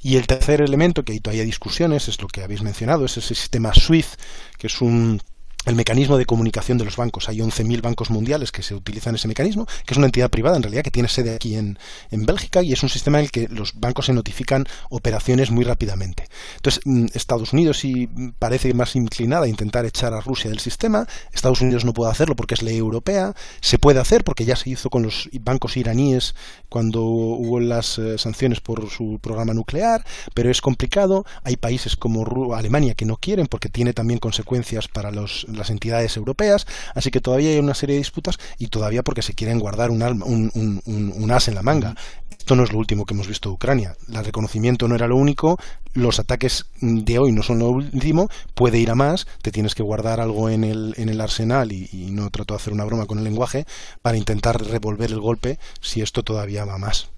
[0.00, 3.16] Y el tercer elemento, que ahí todavía hay discusiones, es lo que habéis mencionado, es
[3.16, 4.20] ese sistema SWIFT,
[4.58, 5.20] que es un
[5.68, 7.28] el mecanismo de comunicación de los bancos.
[7.28, 10.62] Hay 11.000 bancos mundiales que se utilizan ese mecanismo, que es una entidad privada en
[10.62, 11.78] realidad que tiene sede aquí en,
[12.10, 15.64] en Bélgica y es un sistema en el que los bancos se notifican operaciones muy
[15.64, 16.28] rápidamente.
[16.56, 21.06] Entonces, mm, Estados Unidos sí parece más inclinada a intentar echar a Rusia del sistema.
[21.32, 23.34] Estados Unidos no puede hacerlo porque es ley europea.
[23.60, 26.34] Se puede hacer porque ya se hizo con los bancos iraníes
[26.68, 30.04] cuando hubo las eh, sanciones por su programa nuclear,
[30.34, 31.26] pero es complicado.
[31.44, 36.16] Hay países como Alemania que no quieren porque tiene también consecuencias para los las entidades
[36.16, 39.90] europeas, así que todavía hay una serie de disputas y todavía porque se quieren guardar
[39.90, 41.94] un, un, as en la manga.
[42.38, 43.96] Esto no es lo último que hemos visto de Ucrania.
[44.08, 45.58] El reconocimiento no era lo único,
[45.92, 49.82] los ataques de hoy no son lo último, puede ir a más, te tienes que
[49.82, 53.06] guardar algo en el, en el arsenal y, y no trato de hacer una broma
[53.06, 53.66] con el lenguaje
[54.00, 57.08] para intentar revolver el golpe si esto todavía va más.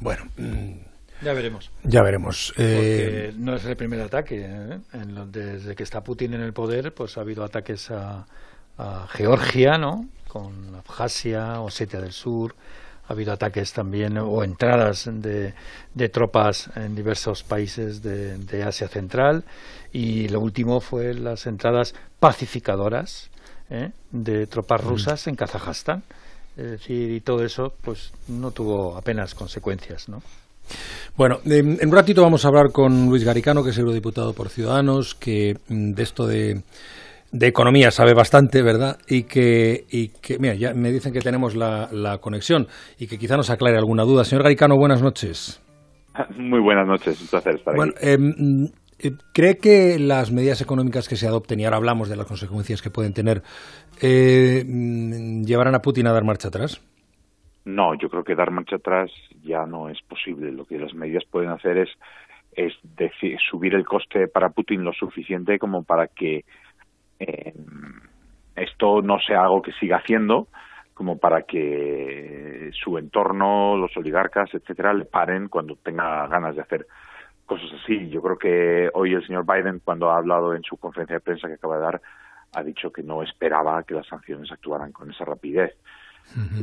[0.00, 0.72] Bueno, mm,
[1.22, 1.70] ya veremos.
[1.82, 2.52] Ya veremos.
[2.54, 4.44] Porque eh, no es el primer ataque.
[4.46, 4.78] ¿eh?
[5.26, 8.26] desde que está Putin en el poder, pues ha habido ataques a,
[9.08, 10.06] Georgia, ¿no?
[10.28, 12.54] Con Abjasia, Osetia del Sur.
[13.08, 15.54] Ha habido ataques también o entradas de,
[15.94, 19.44] de tropas en diversos países de, Asia Central.
[19.92, 23.30] Y lo último fue las entradas pacificadoras
[23.70, 23.92] ¿eh?
[24.10, 24.88] de tropas mm.
[24.88, 26.02] rusas en Kazajstán.
[26.56, 30.22] Es decir, y todo eso pues no tuvo apenas consecuencias, ¿no?
[31.16, 35.14] Bueno, en un ratito vamos a hablar con Luis Garicano, que es eurodiputado por Ciudadanos,
[35.14, 36.62] que mm, de esto de,
[37.40, 38.98] economía sabe bastante, ¿verdad?
[39.08, 42.66] Y que, y que, mira, ya me dicen que tenemos la, conexión
[42.98, 44.24] y que quizá nos aclare alguna duda.
[44.24, 45.62] Señor Garicano, buenas noches.
[46.38, 48.16] Muy buenas noches, un placer estar bueno, eh,
[49.32, 52.90] ¿Cree que las medidas económicas que se adopten, y ahora hablamos de las consecuencias que
[52.90, 53.42] pueden tener,
[54.00, 56.80] eh, mm, llevarán a Putin a dar marcha atrás?
[57.66, 59.10] No, yo creo que dar marcha atrás
[59.42, 60.52] ya no es posible.
[60.52, 65.58] Lo que las medidas pueden hacer es, decir, subir el coste para Putin lo suficiente
[65.58, 66.44] como para que
[67.18, 67.54] eh,
[68.54, 70.46] esto no sea algo que siga haciendo,
[70.94, 76.86] como para que su entorno, los oligarcas, etcétera, le paren cuando tenga ganas de hacer
[77.46, 78.08] cosas así.
[78.10, 81.48] Yo creo que hoy el señor Biden, cuando ha hablado en su conferencia de prensa
[81.48, 82.00] que acaba de dar,
[82.54, 85.76] ha dicho que no esperaba que las sanciones actuaran con esa rapidez.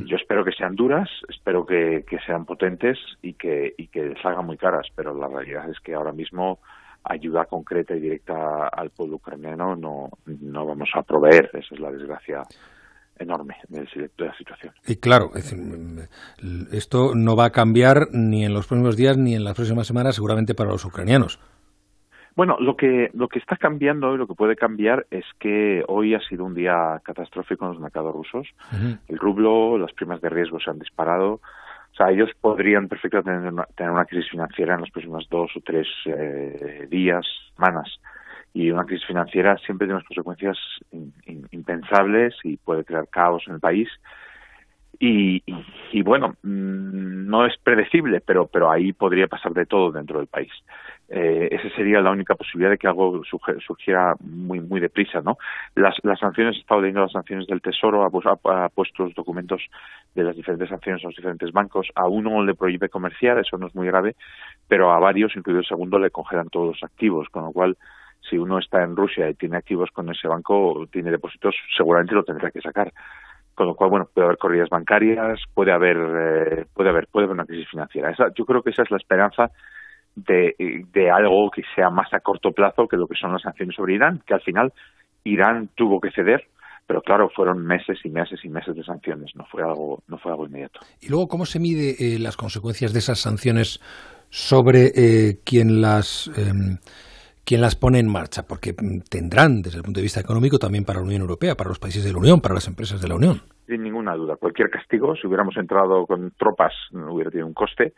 [0.05, 4.57] Yo espero que sean duras, espero que, sean potentes y que, y que salgan muy
[4.57, 6.59] caras, pero la realidad es que ahora mismo
[7.03, 11.49] ayuda concreta y directa al pueblo ucraniano no, no vamos a proveer.
[11.53, 12.43] Esa es la desgracia
[13.17, 14.73] enorme de la situación.
[14.87, 15.31] Y claro,
[16.71, 20.15] esto no va a cambiar ni en los próximos días ni en las próximas semanas,
[20.15, 21.39] seguramente para los ucranianos.
[22.35, 26.15] Bueno, lo que, lo que está cambiando y lo que puede cambiar es que hoy
[26.15, 28.47] ha sido un día catastrófico en los mercados rusos.
[29.07, 31.33] El rublo, las primas de riesgo se han disparado.
[31.33, 35.51] O sea, ellos podrían perfectamente tener una, tener una crisis financiera en los próximos dos
[35.55, 37.23] o tres eh, días,
[37.55, 37.99] semanas.
[38.51, 40.57] Y una crisis financiera siempre tiene unas consecuencias
[41.51, 43.89] impensables y puede crear caos en el país.
[44.99, 45.43] Y,
[45.91, 50.27] y, bueno, mm, no es predecible, pero, pero ahí podría pasar de todo dentro del
[50.27, 50.51] país
[51.15, 55.37] eh, esa sería la única posibilidad de que algo surgiera muy muy deprisa, ¿no?
[55.75, 59.61] Las, las sanciones, he estado leyendo las sanciones del Tesoro, ha, puesto los documentos
[60.15, 61.87] de las diferentes sanciones a los diferentes bancos.
[61.93, 64.15] A uno le prohíbe comerciar, eso no es muy grave,
[64.67, 67.77] pero a varios, incluido el segundo, le congelan todos los activos, con lo cual
[68.27, 72.23] si uno está en Rusia y tiene activos con ese banco, tiene depósitos, seguramente lo
[72.23, 72.91] tendrá que sacar.
[73.53, 77.35] Con lo cual, bueno, puede haber corridas bancarias, puede haber, eh, puede haber, puede haber
[77.35, 78.09] una crisis financiera.
[78.09, 79.51] Esa, yo creo que esa es la esperanza
[80.15, 80.55] de,
[80.91, 83.95] de algo que sea más a corto plazo que lo que son las sanciones sobre
[83.95, 84.73] Irán, que al final
[85.23, 86.45] Irán tuvo que ceder,
[86.85, 90.31] pero claro, fueron meses y meses y meses de sanciones, no fue algo, no fue
[90.31, 90.81] algo inmediato.
[91.01, 93.79] Y luego, ¿cómo se mide eh, las consecuencias de esas sanciones
[94.29, 96.77] sobre eh, quien las em,
[97.45, 98.43] quien las pone en marcha?
[98.43, 98.73] Porque
[99.09, 102.03] tendrán, desde el punto de vista económico, también para la Unión Europea, para los países
[102.03, 103.41] de la Unión, para las empresas de la Unión.
[103.65, 104.35] Sin ninguna duda.
[104.35, 107.93] Cualquier castigo, si hubiéramos entrado con tropas, hubiera tenido un coste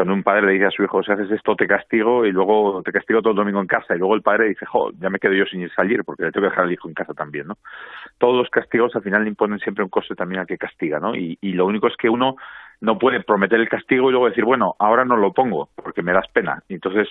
[0.00, 2.82] cuando un padre le dice a su hijo, si haces esto te castigo y luego
[2.82, 5.18] te castigo todo el domingo en casa y luego el padre dice, jo, ya me
[5.18, 7.48] quedo yo sin ir salir porque le tengo que dejar al hijo en casa también,
[7.48, 7.58] ¿no?
[8.16, 11.14] Todos los castigos al final le imponen siempre un coste también al que castiga, ¿no?
[11.14, 12.36] Y, lo único es que uno
[12.80, 16.14] no puede prometer el castigo y luego decir, bueno, ahora no lo pongo porque me
[16.14, 16.62] das pena.
[16.66, 17.06] Y entonces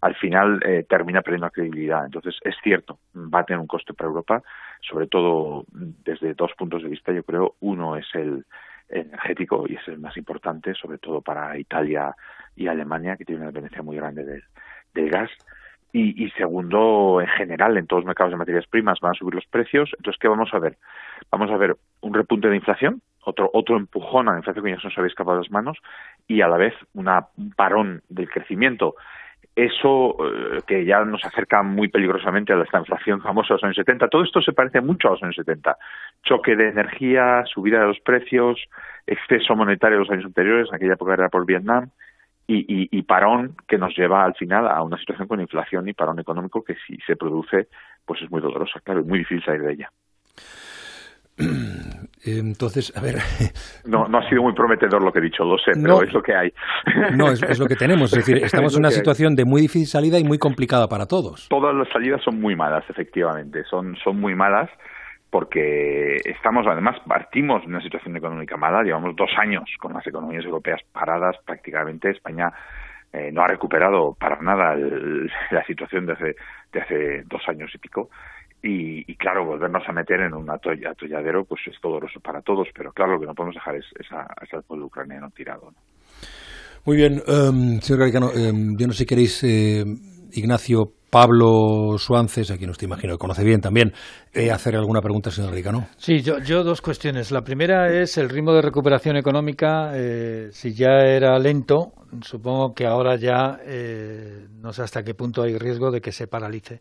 [0.00, 2.04] al final eh, termina perdiendo credibilidad.
[2.04, 4.42] Entonces, es cierto, va a tener un coste para Europa,
[4.80, 7.54] sobre todo desde dos puntos de vista, yo creo.
[7.60, 8.44] Uno es el,
[8.92, 12.14] energético y es el más importante, sobre todo para Italia
[12.54, 14.42] y Alemania, que tienen una dependencia muy grande del,
[14.94, 15.30] del gas.
[15.94, 19.34] Y, y, segundo, en general, en todos los mercados de materias primas van a subir
[19.34, 19.90] los precios.
[19.98, 20.78] Entonces, ¿qué vamos a ver?
[21.30, 24.80] Vamos a ver un repunte de inflación, otro, otro empujón a la inflación que ya
[24.80, 25.78] se nos había escapado de las manos,
[26.26, 28.94] y a la vez una, un parón del crecimiento
[29.54, 33.76] eso eh, que ya nos acerca muy peligrosamente a la inflación famosa de los años
[33.76, 34.08] 70.
[34.08, 35.76] Todo esto se parece mucho a los años 70.
[36.22, 38.58] Choque de energía, subida de los precios,
[39.06, 41.90] exceso monetario de los años anteriores, en aquella época era por Vietnam,
[42.46, 46.18] y, y, parón que nos lleva al final a una situación con inflación y parón
[46.18, 47.68] económico que si se produce,
[48.04, 49.90] pues es muy dolorosa, claro, y muy difícil salir de ella.
[52.24, 53.16] Entonces, a ver.
[53.84, 56.22] No, no ha sido muy prometedor lo que he dicho, lo sé, pero es lo
[56.22, 56.52] que hay.
[57.16, 58.12] No, es, lo que tenemos.
[58.12, 61.48] Es decir, estamos en una situación de muy difícil salida y muy complicada para todos.
[61.48, 63.64] Todas las salidas son muy malas, efectivamente.
[63.64, 64.70] Son, son muy malas
[65.30, 68.82] porque estamos, además, partimos de una situación económica mala.
[68.82, 72.10] Llevamos dos años con las economías europeas paradas prácticamente.
[72.10, 72.52] España
[73.12, 76.34] eh, no ha recuperado para nada la situación de hace,
[76.72, 78.10] de hace dos años y pico
[78.64, 83.14] y, claro, volvernos a meter en un atolladero pues es doloroso para todos, pero claro,
[83.14, 85.72] lo que no podemos dejar es, ese pueblo ucraniano tirado.
[86.84, 89.84] Muy bien, um, señor Garicano, em, yo no sé si queréis, eh,
[90.32, 93.92] Ignacio Pablo Suances, a quien usted imagino que conoce bien también,
[94.32, 95.86] eh, hacer alguna pregunta, señor Garicano.
[95.96, 97.30] Sí, yo, yo, dos cuestiones.
[97.32, 102.86] La primera es el ritmo de recuperación económica, eh, si ya era lento, supongo que
[102.86, 103.58] ahora ya
[104.60, 106.80] no sé hasta qué punto hay riesgo de que se paralice.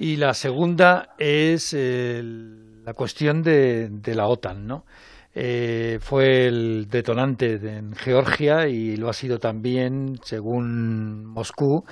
[0.00, 4.86] Y la segunda es la cuestión de, la OTAN, ¿no?
[5.34, 11.84] Eh, fue el detonante en Georgia y lo ha sido también, según Moscú,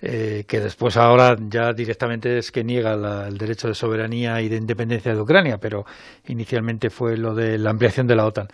[0.00, 4.58] eh, que después ahora ya directamente es que niega el derecho de soberanía y de
[4.58, 5.84] independencia de Ucrania, pero
[6.28, 8.46] inicialmente fue lo de la ampliación de la OTAN.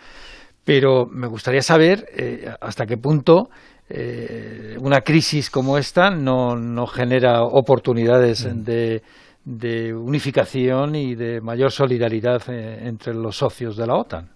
[0.63, 3.51] Pero me gustaría saber eh, hasta qué punto
[3.89, 8.63] eh, una crisis como esta no, no genera oportunidades mm.
[8.63, 9.01] de,
[9.43, 14.29] de, unificación y de mayor solidaridad eh, entre los socios de la OTAN.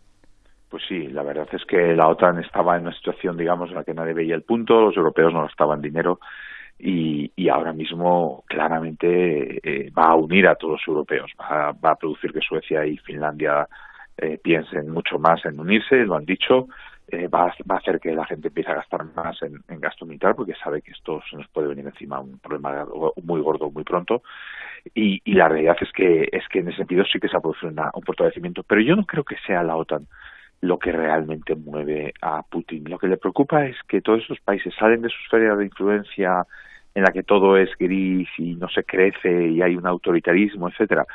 [0.69, 3.84] Pues sí, la verdad es que la OTAN estaba en una situación, digamos, en la
[3.86, 6.19] que nadie veía el punto, los europeos no estaban dinero
[6.78, 11.91] y, y ahora mismo claramente eh, va a unir a todos los europeos, va, va,
[11.91, 13.67] a producir que Suecia y Finlandia
[14.41, 16.65] piensen mucho más en unirse, lo han dicho,
[17.10, 20.53] eh, va, a, hacer que la gente empiece a gastar más en, gasto militar porque
[20.55, 22.86] sabe que esto se nos puede venir encima un problema
[23.24, 24.24] muy gordo muy pronto
[24.93, 27.72] y, la realidad es que es que en ese sentido sí que se ha producido
[27.93, 30.08] un fortalecimiento pero yo no creo que sea la OTAN
[30.62, 32.89] lo que realmente mueve a Putin.
[32.89, 36.45] Lo que le preocupa es que todos esos países salen de su esfera de influencia
[36.95, 41.05] en la que todo es gris y no se crece y hay un autoritarismo, etcétera,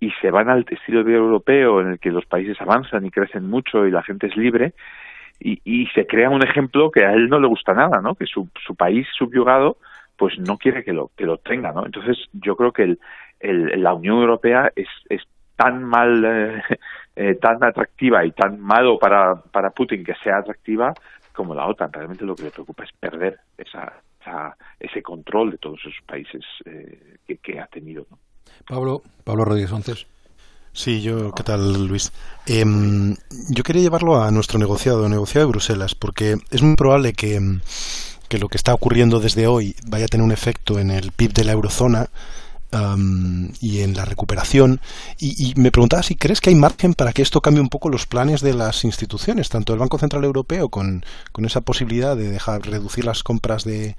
[0.00, 3.86] y se van al estilo europeo en el que los países avanzan y crecen mucho
[3.86, 4.72] y la gente es libre
[5.40, 8.14] y, y se crea un ejemplo que a él no le gusta nada, ¿no?
[8.14, 9.76] Que su, su país subyugado
[10.16, 11.86] pues no quiere que lo que lo tenga, ¿no?
[11.86, 13.00] Entonces yo creo que el,
[13.40, 15.22] el, la Unión Europea es, es
[15.56, 16.62] tan mal, eh,
[17.16, 20.92] eh, tan atractiva y tan malo para, para Putin que sea atractiva
[21.32, 21.92] como la OTAN.
[21.92, 23.92] Realmente lo que le preocupa es perder esa,
[24.78, 28.06] ese control de todos esos países eh, que, que, ha tenido.
[28.10, 28.18] ¿no?
[28.66, 30.06] Pablo, Pablo Rodríguez Onces.
[30.78, 32.12] Sí, yo, ¿qué tal, Luis?
[32.46, 33.16] Em,
[33.48, 37.58] yo quería llevarlo a nuestro negociado, negociado de Bruselas, porque es muy probable que,
[38.28, 41.32] que lo que está ocurriendo desde hoy vaya a tener un efecto en el PIB
[41.32, 42.08] de la eurozona
[43.60, 44.80] y en la recuperación.
[45.18, 48.06] Y, me preguntaba si crees que hay margen para que esto cambie un poco los
[48.06, 52.62] planes de las instituciones, tanto el Banco Central Europeo con, con esa posibilidad de dejar
[52.62, 53.96] reducir las compras de,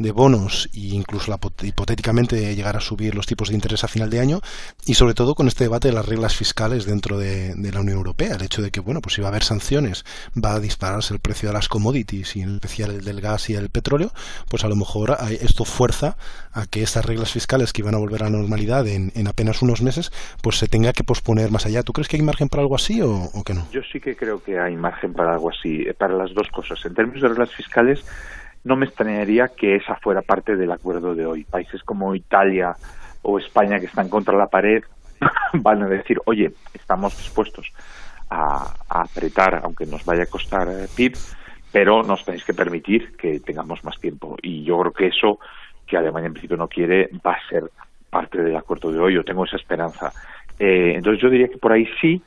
[0.00, 4.08] de bonos e incluso la, hipotéticamente llegar a subir los tipos de interés a final
[4.08, 4.40] de año
[4.86, 8.34] y sobre todo con este debate de las reglas fiscales dentro de, la Unión Europea
[8.34, 11.20] el hecho de que bueno pues si va a haber sanciones va a dispararse el
[11.20, 14.10] precio de las commodities y en especial el del gas y el petróleo
[14.48, 16.16] pues a lo mejor esto fuerza
[16.52, 19.82] a que estas reglas fiscales que iban a volver a la normalidad en, apenas unos
[19.82, 20.10] meses
[20.42, 23.02] pues se tenga que posponer más allá ¿tú crees que hay margen para algo así
[23.02, 23.68] o, o que no?
[23.70, 26.78] Yo sí que creo que hay margen para algo así eh, para las dos cosas
[26.86, 28.02] en términos de reglas fiscales
[28.64, 31.44] no me extrañaría que esa fuera parte del acuerdo de hoy.
[31.44, 32.74] Países como Italia
[33.22, 34.82] o España que están contra la pared
[35.54, 37.72] van a decir, oye, estamos dispuestos
[38.30, 41.16] a, apretar, aunque nos vaya a costar eh, PIB,
[41.72, 44.36] pero nos tenéis que permitir que tengamos más tiempo.
[44.42, 45.38] Y yo creo que eso,
[45.86, 47.64] que Alemania en principio no quiere, va a ser
[48.08, 49.14] parte del acuerdo de hoy.
[49.14, 50.12] Yo tengo esa esperanza.
[50.58, 52.22] Eh, entonces yo diría que por ahí sí.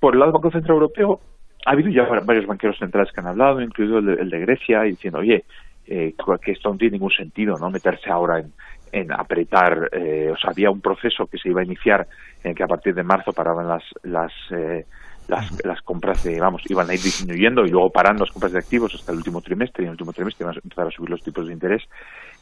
[0.00, 1.20] Por el lado del Banco Central Europeo,
[1.66, 5.44] ha habido ya varios banqueros centrales que han hablado, incluido el de, Grecia, diciendo, oye,
[5.88, 7.70] eh, que esto no tiene ningún sentido, ¿no?
[7.70, 8.52] Meterse ahora en,
[8.92, 12.06] en apretar, eh, o sea, había un proceso que se iba a iniciar
[12.44, 14.84] en que a partir de marzo paraban las las eh,
[15.28, 18.60] las, las compras de, vamos, iban a ir disminuyendo y luego parando las compras de
[18.60, 21.10] activos hasta el último trimestre y en el último trimestre iban a empezar a subir
[21.10, 21.82] los tipos de interés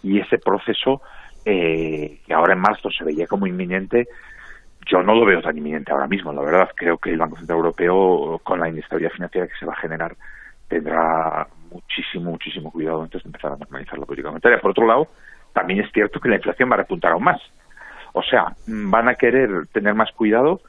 [0.05, 1.03] y ese proceso
[1.45, 4.07] eh, que ahora en marzo se veía como inminente
[4.89, 6.71] yo no lo veo tan inminente ahora mismo, la verdad.
[6.77, 10.17] Creo que el Banco Central Europeo, con la inestabilidad financiera que se va a generar,
[10.69, 14.59] tendrá muchísimo, muchísimo cuidado antes de empezar a normalizar la política monetaria.
[14.61, 15.09] Por otro lado,
[15.53, 17.41] también es cierto que la inflación va a repuntar aún más.
[18.13, 20.61] O sea, van a querer tener más cuidado,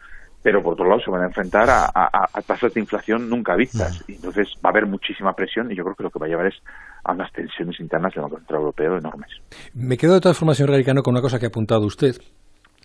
[0.43, 4.03] pero por otro lado se van a enfrentar a, tasas de inflación nunca vistas.
[4.07, 6.29] Y entonces va a haber muchísima presión y yo creo que lo que va a
[6.29, 6.55] llevar es
[7.03, 9.29] a unas tensiones internas del Banco Central Europeo enormes.
[9.73, 12.15] Me quedo de todas formas, señor Garicano, con una cosa que ha apuntado usted,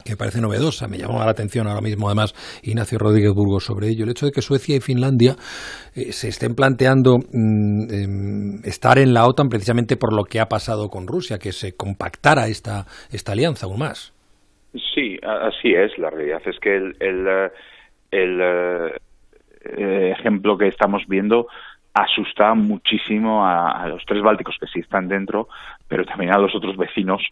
[0.04, 0.88] que parece novedosa.
[0.88, 4.04] Me llamó la atención ahora mismo, además, Ignacio Rodríguez Burgos sobre ello.
[4.04, 5.32] El hecho de que Suecia y Finlandia
[5.94, 10.46] eh, se estén planteando mm, em, estar en la OTAN precisamente por lo que ha
[10.46, 14.12] pasado con Rusia, que se compactara esta, esta alianza aún más.
[14.94, 15.98] Sí, así es.
[15.98, 17.50] La realidad es que el, el, eh,
[18.10, 21.46] el eh, ejemplo que estamos viendo
[21.94, 25.48] asusta muchísimo a, los tres bálticos que sí están dentro,
[25.88, 27.22] pero también a los otros vecinos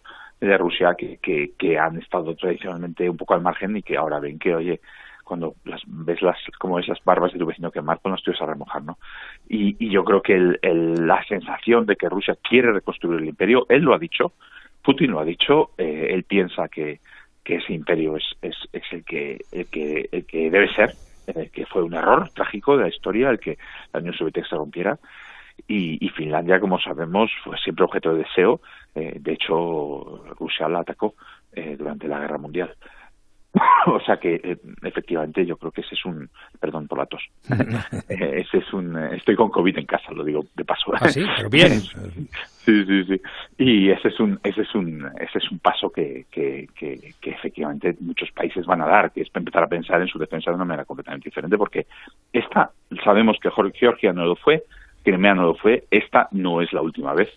[0.40, 4.20] de Rusia que, que, que, han estado tradicionalmente un poco al margen y que ahora
[4.20, 4.80] ven que, oye,
[5.22, 8.50] cuando las, ves las como esas barbas de tu vecino quemar, pues no estoy a
[8.50, 8.98] remojar, ¿no?
[9.48, 13.28] Y, y yo creo que el, el, la sensación de que Rusia quiere reconstruir el
[13.28, 14.32] imperio, él lo ha dicho,
[14.82, 17.00] Putin lo ha dicho, eh, él piensa que,
[17.44, 20.94] que ese imperio es, es, es el, que, el, que, el que debe ser,
[21.26, 23.58] eh, que fue un error trágico de la historia el que
[23.92, 24.98] la Unión Soviética se rompiera,
[25.68, 28.60] y, y, Finlandia, como sabemos, fue siempre objeto de deseo.
[28.94, 31.14] Eh, de hecho, Rusia la atacó
[31.52, 32.74] eh, durante la Guerra Mundial.
[33.86, 36.28] o sea que eh, efectivamente yo creo que ese es un
[36.60, 37.22] perdón por la tos.
[38.08, 40.92] Eh, ese es un eh, estoy con covid en casa lo digo de paso.
[40.94, 41.72] ¿Ah, sí pero bien.
[42.60, 43.20] Sí sí sí.
[43.56, 47.30] Y ese es un ese es un ese es un paso que, que, que, que
[47.30, 50.56] efectivamente muchos países van a dar que es empezar a pensar en su defensa de
[50.56, 51.86] una manera completamente diferente porque
[52.32, 52.70] esta
[53.02, 54.62] sabemos que Georgia no lo fue
[55.02, 57.30] Crimea no lo fue, esta no es la última vez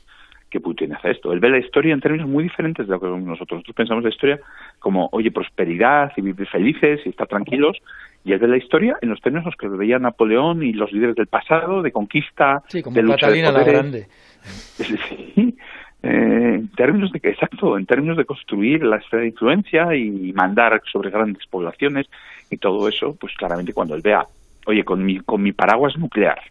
[0.54, 1.34] que Putin hace esto.
[1.34, 3.58] Él ve la historia en términos muy diferentes de lo que nosotros.
[3.58, 4.40] Nosotros pensamos la historia
[4.78, 7.80] como, oye, prosperidad y vivir felices y estar tranquilos.
[8.24, 10.92] Y él ve la historia en los términos en los que veía Napoleón y los
[10.92, 14.08] líderes del pasado, de conquista, de lucha de la Grande.
[14.44, 15.56] Sí,
[16.04, 20.34] eh, en términos de que, exacto, en términos de construir la esfera de influencia y
[20.34, 22.08] mandar sobre grandes poblaciones
[22.50, 24.28] y todo eso, pues claramente cuando él vea,
[24.66, 26.42] oye, con mi, con mi paraguas nuclear,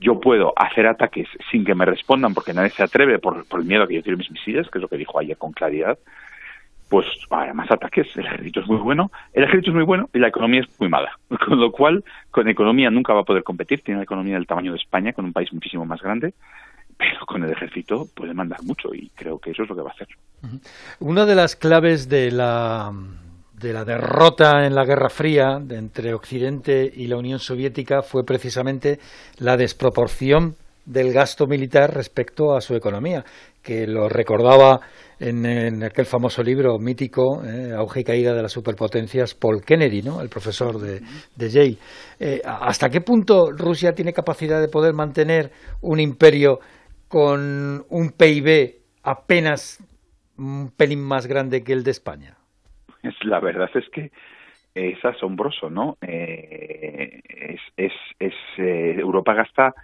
[0.00, 3.84] yo puedo hacer ataques sin que me respondan porque nadie se atreve por, el miedo
[3.84, 5.98] a que yo tire mis misiles, que es lo que dijo ayer con claridad,
[6.88, 10.18] pues hay más ataques, el ejército es muy bueno, el ejército es muy bueno y
[10.18, 11.18] la economía es muy mala.
[11.46, 14.72] Con lo cual, con economía nunca va a poder competir, tiene una economía del tamaño
[14.72, 16.34] de España, con un país muchísimo más grande,
[16.96, 19.90] pero con el ejército puede mandar mucho y creo que eso es lo que va
[19.90, 20.08] a hacer.
[21.00, 22.92] Una de las claves de la
[23.60, 28.98] de la derrota en la Guerra Fría entre Occidente y la Unión Soviética fue precisamente
[29.38, 33.24] la desproporción del gasto militar respecto a su economía,
[33.62, 34.80] que lo recordaba
[35.18, 40.20] en, aquel famoso libro mítico, eh, Auge y Caída de las Superpotencias, Paul Kennedy, ¿no?
[40.20, 41.00] el profesor de,
[41.36, 41.78] Yale.
[42.20, 45.50] Eh, ¿Hasta qué punto Rusia tiene capacidad de poder mantener
[45.80, 46.60] un imperio
[47.08, 49.82] con un PIB apenas
[50.38, 52.35] un pelín más grande que el de España?
[53.22, 54.10] La verdad es que
[54.74, 55.96] es asombroso, ¿no?
[56.02, 57.20] Eh,
[57.76, 59.74] es, es, Europa gasta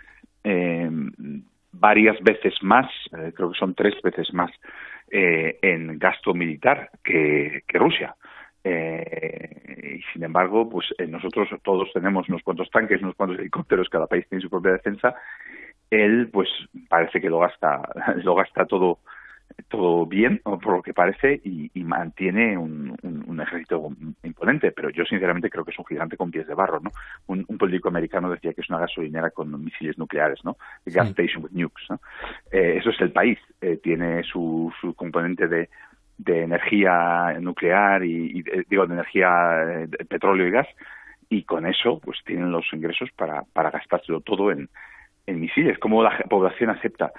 [1.73, 2.91] varias veces más,
[3.35, 4.51] creo que son tres veces más
[5.15, 8.17] eh, en gasto militar que, Rusia.
[8.65, 13.91] Eh, y sin embargo, pues eh, nosotros todos tenemos unos cuantos tanques, unos cuantos helicópteros,
[13.91, 15.15] cada país tiene su propia defensa.
[15.91, 16.49] Él, pues
[16.89, 17.83] parece que lo gasta,
[18.25, 19.01] lo gasta todo
[19.69, 22.97] todo bien, por lo que parece, y, mantiene un,
[23.41, 23.91] ejército
[24.23, 26.91] imponente, pero yo sinceramente creo que es un gigante con pies de barro, ¿no?
[27.27, 30.57] Un, político americano decía que es una gasolinera con misiles nucleares, ¿no?
[30.87, 32.01] Gas station with nukes, ¿no?
[32.53, 35.69] Eh, eso es el país, eh, tiene su, su componente de,
[36.19, 39.31] de energía nuclear y, digo, de energía
[39.89, 40.69] de petróleo y gas,
[41.29, 44.69] y con eso, pues tienen los ingresos para, para gastárselo todo en,
[45.27, 45.79] en misiles.
[45.79, 47.13] ¿Cómo la población acepta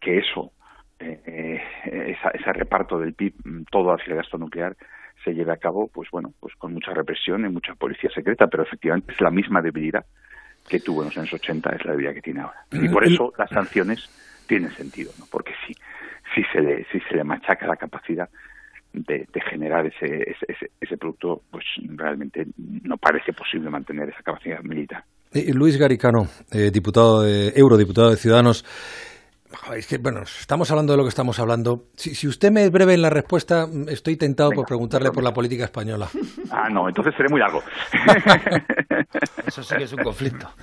[0.00, 0.52] que eso
[1.00, 4.76] eh, ese reparto del PIB mm, todo hacia el gasto nuclear
[5.24, 8.62] se lleve a cabo, pues bueno, pues con mucha represión y mucha policía secreta, pero
[8.62, 10.04] efectivamente es la misma debilidad
[10.68, 12.64] que tuvo en los años 80, es la debilidad que tiene ahora.
[12.72, 14.08] Y por eso las sanciones
[14.46, 15.26] tienen sentido, ¿no?
[15.30, 15.74] Porque si,
[16.34, 18.28] si, se, le, si se le machaca la capacidad
[18.92, 21.64] de, generar ese, ese, ese, producto, pues
[21.96, 25.04] realmente no parece posible mantener esa capacidad militar.
[25.32, 28.64] Eh, Luis Garicano, eh, diputado de, eurodiputado de Ciudadanos,
[29.74, 31.86] es que, bueno, estamos hablando de lo que estamos hablando.
[31.94, 35.32] Si, si usted me es breve en la respuesta, estoy tentado por preguntarle por la
[35.32, 36.08] política española.
[36.50, 37.62] Ah, no, entonces seré muy largo.
[39.46, 40.48] Eso sí que es un conflicto.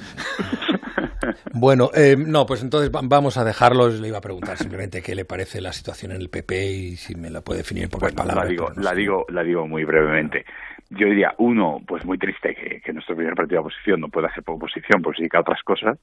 [1.53, 3.89] Bueno, eh, no, pues entonces vamos a dejarlo.
[3.89, 7.15] Le iba a preguntar simplemente qué le parece la situación en el PP y si
[7.15, 8.45] me la puede definir por palabras.
[8.45, 10.45] La digo, la, digo, la digo muy brevemente.
[10.89, 14.33] Yo diría, uno, pues muy triste que, que nuestro primer partido de oposición no pueda
[14.33, 15.97] ser oposición, pues sí que otras cosas.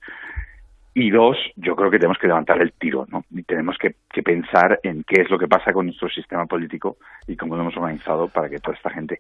[0.97, 3.24] Y dos, yo creo que tenemos que levantar el tiro, ¿no?
[3.30, 7.36] Y tenemos que, pensar en qué es lo que pasa con nuestro sistema político y
[7.36, 9.18] cómo lo hemos organizado para que toda esta gente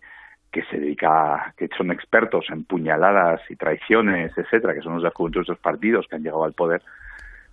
[0.52, 5.10] que se dedica, que son expertos en puñaladas y traiciones, etcétera, que son los de
[5.10, 6.80] de estos partidos que han llegado al poder,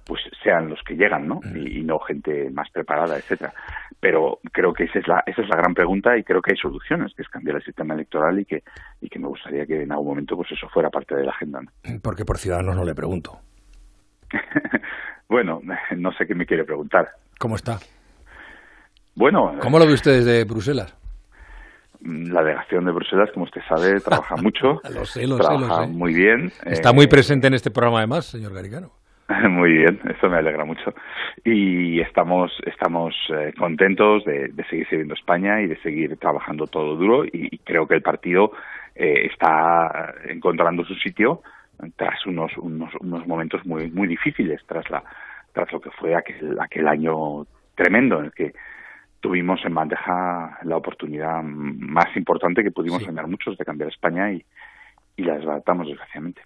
[0.06, 1.40] pues sean los que llegan, ¿no?
[1.44, 1.58] Mm.
[1.58, 3.54] Y, no gente más preparada, etcétera.
[4.00, 6.58] Pero creo que esa es la esa es la gran pregunta y creo que hay
[6.58, 8.64] soluciones, que es cambiar el sistema electoral y que
[9.02, 11.62] y que me gustaría que en algún momento pues eso fuera parte de la agenda.
[11.62, 11.72] ¿no?
[12.04, 13.40] Porque por ciudadanos no le pregunto.
[15.30, 15.62] bueno,
[15.98, 17.10] no sé qué me quiere preguntar.
[17.40, 17.80] ¿Cómo está?
[19.16, 19.56] Bueno.
[19.60, 20.96] ¿Cómo lo ve usted desde Bruselas?
[22.02, 24.82] La delegación de Bruselas, como usted sabe, trabaja mucho.
[24.94, 26.52] lo sé, lo trabaja sé, muy bien.
[26.66, 28.92] Está muy eh, presente en este programa, además, señor Garicano.
[29.50, 30.94] Muy bien, eso me alegra mucho.
[31.44, 37.26] Y estamos, estamos eh, contentos de, seguir sirviendo España y de seguir trabajando todo duro.
[37.26, 38.52] Y, creo que el partido
[38.96, 41.42] eh, está encontrando su sitio
[41.96, 45.04] tras unos, unos, unos momentos muy, muy difíciles, tras, la,
[45.54, 48.54] tras lo que fue aquel, aquel año tremendo en el que
[49.20, 54.44] tuvimos en bandeja la oportunidad más importante que pudimos tener muchos de cambiar España y,
[55.16, 56.42] y la desbaratamos desgraciadamente.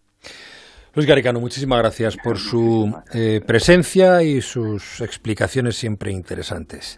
[0.96, 6.98] Luis Garicano, muchísimas gracias por su eh, presencia y sus explicaciones siempre interesantes.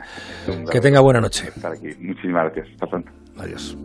[0.72, 1.50] Que tenga buena noche.
[2.00, 2.78] Muchísimas gracias.
[3.40, 3.76] Adiós.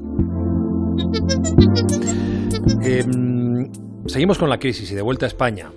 [2.85, 3.32] Em,
[4.07, 5.71] Seguimos con la crisis y de vuelta a España.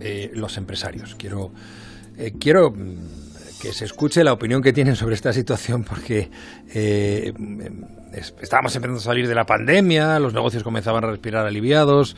[0.00, 1.14] Eh, los empresarios.
[1.14, 1.52] Quiero,
[2.18, 6.28] eh, quiero mm, que se escuche la opinión que tienen sobre esta situación porque
[6.74, 7.32] eh,
[8.40, 12.16] estábamos empezando a salir de la pandemia, los negocios comenzaban a respirar aliviados,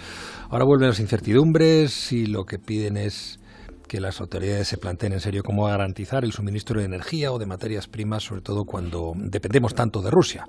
[0.48, 3.38] ahora vuelven las incertidumbres y lo que piden es
[3.86, 7.46] que las autoridades se planteen en serio cómo garantizar el suministro de energía o de
[7.46, 10.46] materias primas, sobre todo cuando dependemos tanto de Rusia.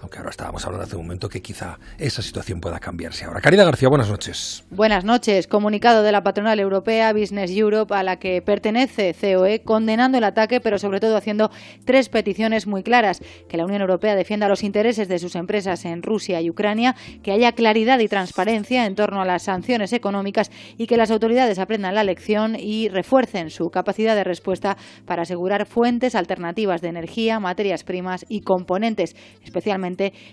[0.00, 3.40] Aunque ahora estábamos hablando hace un momento que quizá esa situación pueda cambiarse ahora.
[3.40, 4.64] Caridad García, buenas noches.
[4.70, 5.46] Buenas noches.
[5.46, 10.60] Comunicado de la patronal europea Business Europe a la que pertenece COE, condenando el ataque,
[10.60, 11.50] pero sobre todo haciendo
[11.84, 13.20] tres peticiones muy claras.
[13.48, 17.32] Que la Unión Europea defienda los intereses de sus empresas en Rusia y Ucrania, que
[17.32, 21.94] haya claridad y transparencia en torno a las sanciones económicas y que las autoridades aprendan
[21.94, 24.76] la lección y refuercen su capacidad de respuesta
[25.06, 29.85] para asegurar fuentes alternativas de energía, materias primas y componentes, especialmente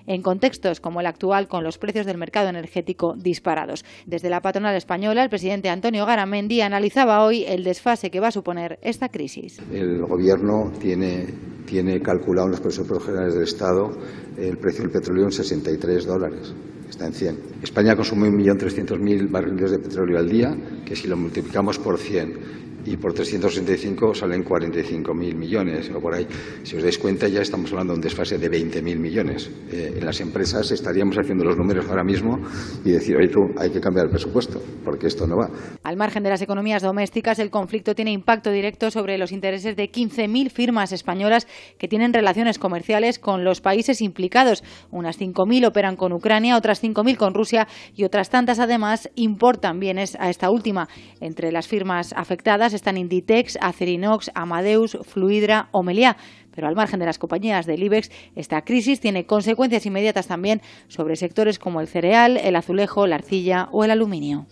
[0.08, 3.86] en contextos como el actual con los precios del mercado energético disparados.
[4.06, 8.32] Desde la patronal española, el presidente Antonio Garamendi analizaba hoy el desfase que va a
[8.32, 9.60] suponer esta crisis.
[9.72, 13.92] El gobierno tiene, calculado en los presupuestos generales del Estado
[14.38, 16.54] el precio del petróleo en 63 dólares
[16.90, 17.38] está en 100.
[17.64, 22.98] España consume 1.300.000 barriles de petróleo al día, que si lo multiplicamos por 100 y
[22.98, 26.28] por 365 salen 45.000 millones o por ahí.
[26.64, 29.50] Si os dais cuenta ya estamos hablando de un desfase de 20.000 millones.
[29.72, 32.40] Eh, en las empresas estaríamos haciendo los números ahora mismo
[32.84, 35.50] y decir, oye tú, hay que cambiar el presupuesto porque esto no va.
[35.84, 39.92] Al margen de las economías domésticas, el conflicto tiene impacto directo sobre los intereses de
[39.92, 44.64] 15.000 firmas españolas que tienen relaciones comerciales con los países implicados.
[44.92, 50.18] Unas 5.000 operan con Ucrania, otras 5.000 con Rusia y otras tantas además importan bienes
[50.20, 50.88] a esta última.
[51.22, 56.18] Entre las firmas afectadas están Inditex, Acerinox, Amadeus, Fluidra o Meliá.
[56.56, 61.16] Pero al margen de las compañías del IBEX, esta crisis tiene consecuencias inmediatas también sobre
[61.16, 64.46] sectores como el cereal, el azulejo, la arcilla o el aluminio.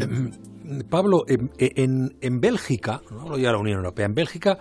[0.00, 0.30] Em,
[0.88, 4.58] Pablo, en, en, Bélgica, no hablo ya de la Unión Europea, en Bélgica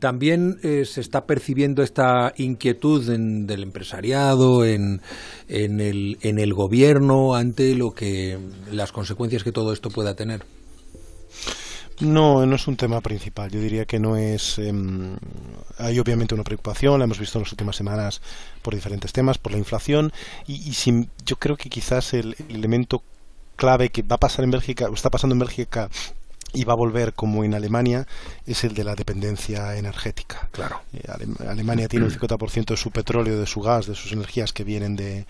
[0.00, 5.00] también eh, se está percibiendo esta inquietud del empresariado, en,
[5.48, 8.38] en, el, en el gobierno, ante lo que
[8.70, 10.42] las consecuencias que todo esto pueda tener.
[12.00, 13.50] No, no es un tema principal.
[13.50, 14.58] Yo diría que no es.
[14.58, 15.16] Em,
[15.78, 18.20] hay obviamente una preocupación, la hemos visto en las últimas semanas
[18.62, 20.12] por diferentes temas, por la inflación,
[20.46, 20.72] y,
[21.24, 23.02] yo creo que quizás el, elemento
[23.56, 25.88] clave que va a pasar en Bélgica, o está pasando en Bélgica
[26.52, 28.06] y va a volver como en Alemania
[28.46, 30.48] es el de la dependencia energética.
[30.52, 30.80] Claro.
[30.92, 31.02] Eh,
[31.48, 34.96] Alemania tiene un 50% de su petróleo, de su gas, de sus energías que vienen
[34.96, 35.26] de,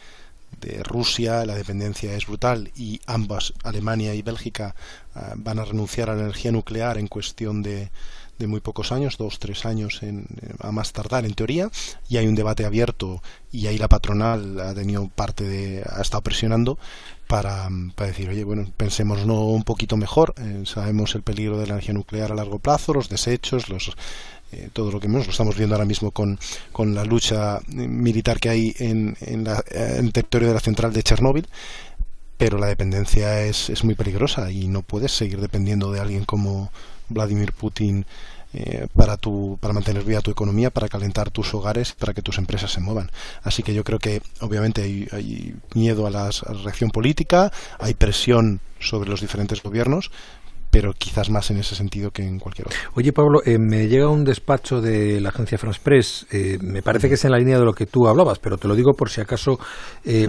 [0.61, 4.74] de Rusia, la dependencia es brutal y ambas, Alemania y Bélgica,
[5.14, 7.90] ah, van a renunciar a la energía nuclear en cuestión de,
[8.38, 10.26] de muy pocos años, dos, tres años en,
[10.61, 11.70] a más tardar en teoría,
[12.09, 16.22] y hay un debate abierto y ahí la patronal ha tenido parte de, ha estado
[16.22, 16.78] presionando
[17.28, 21.74] para, para decir, oye, bueno, pensemos un poquito mejor, eh, sabemos el peligro de la
[21.74, 23.92] energía nuclear a largo plazo, los desechos, los
[24.53, 26.38] eh, todo lo que lo estamos viendo ahora mismo con,
[26.72, 31.49] con la lucha militar que hay en, en, el territorio de la central de Chernóbil
[32.36, 36.70] pero la dependencia es, es muy peligrosa y no puedes seguir dependiendo de alguien como
[37.09, 38.07] Vladimir Putin
[38.57, 42.38] eh, para, tu, para mantener viva tu economía, para calentar tus hogares, para que tus
[42.38, 43.11] empresas se muevan.
[43.42, 46.30] Así que yo creo que obviamente hay, hay miedo a la
[46.62, 50.12] reacción política, hay presión sobre los diferentes gobiernos,
[50.75, 52.77] pero quizás más en ese sentido que en cualquier otro.
[52.95, 57.07] Oye, Pablo, eh, me llega un despacho de la agencia France Press, eh, me parece
[57.07, 59.09] que es en la línea de lo que tú hablabas, pero te lo digo por
[59.09, 59.61] si acaso
[60.05, 60.27] eh,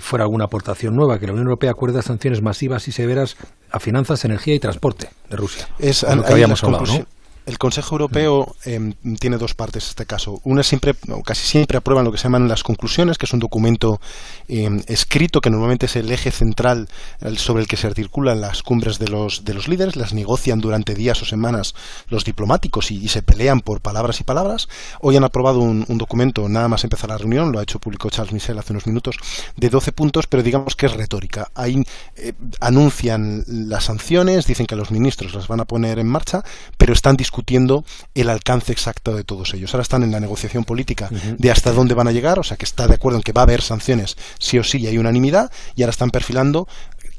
[0.00, 3.36] fuera alguna aportación nueva, que la Unión Europea acuerda sanciones masivas y severas
[3.70, 5.68] a finanzas, energía y transporte de Rusia.
[5.78, 7.06] Es, lo que habíamos hablado, ¿no?
[7.48, 10.38] El Consejo Europeo em, tiene dos partes en este caso.
[10.44, 10.94] Una siempre,
[11.24, 14.02] casi siempre aprueban lo que se llaman las conclusiones, que es un documento
[14.48, 16.90] em, escrito que normalmente es el eje central
[17.38, 20.94] sobre el que se articulan las cumbres de los, de los líderes, las negocian durante
[20.94, 21.74] días o semanas
[22.10, 24.68] los diplomáticos y, se pelean por palabras y palabras.
[25.00, 28.34] Hoy han aprobado un, documento, nada más empezar la reunión, lo ha hecho público Charles
[28.34, 29.16] Michel hace unos minutos,
[29.56, 31.50] de 12 puntos, pero digamos que es retórica.
[31.54, 31.82] Ahí
[32.16, 36.42] eh, anuncian las sanciones, dicen que los ministros las van a poner en marcha,
[36.76, 37.84] pero están discutiendo discutiendo
[38.14, 39.72] el alcance exacto de todos ellos.
[39.72, 41.08] Ahora están en la negociación política
[41.38, 43.42] de hasta dónde van a llegar, o sea que está de acuerdo en que va
[43.42, 46.66] a haber sanciones sí o sí y hay unanimidad, y ahora están perfilando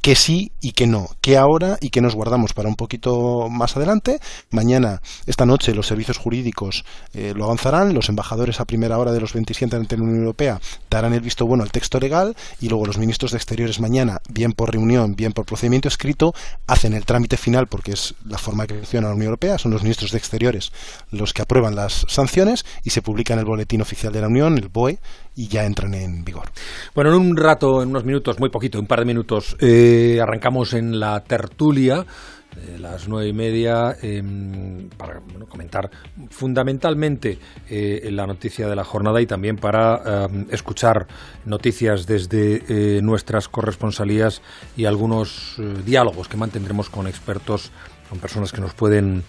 [0.01, 3.75] que sí y que no, que ahora y que nos guardamos para un poquito más
[3.75, 4.19] adelante.
[4.49, 9.19] Mañana, esta noche, los servicios jurídicos eh, lo avanzarán, los embajadores a primera hora de
[9.19, 12.85] los 27 ante la Unión Europea darán el visto bueno al texto legal y luego
[12.85, 16.33] los ministros de Exteriores mañana, bien por reunión, bien por procedimiento escrito,
[16.67, 19.83] hacen el trámite final porque es la forma que funciona la Unión Europea, son los
[19.83, 20.71] ministros de Exteriores
[21.11, 24.57] los que aprueban las sanciones y se publica en el boletín oficial de la Unión,
[24.57, 24.99] el BOE,
[25.39, 26.49] y ya entran en vigor.
[26.93, 30.73] Bueno, en un rato, en unos minutos, muy poquito, un par de minutos, eh, arrancamos
[30.73, 32.05] en la tertulia.
[32.79, 35.89] las nueve y media em, para comentar
[36.29, 37.37] fundamentalmente
[37.69, 41.07] eh, la noticia de la jornada y también para em, escuchar
[41.45, 44.41] noticias desde eh, nuestras corresponsalías
[44.75, 47.71] y algunos diálogos que mantendremos con expertos,
[48.09, 49.23] con personas que nos pueden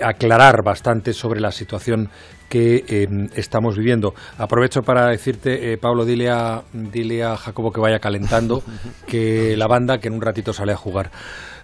[0.00, 2.08] aclarar bastante sobre la situación
[2.52, 4.14] que em, estamos viviendo.
[4.36, 8.62] Aprovecho para decirte, eh, Pablo, dile a, dile a Jacobo que vaya calentando,
[9.06, 11.10] que la banda que en un ratito sale a jugar.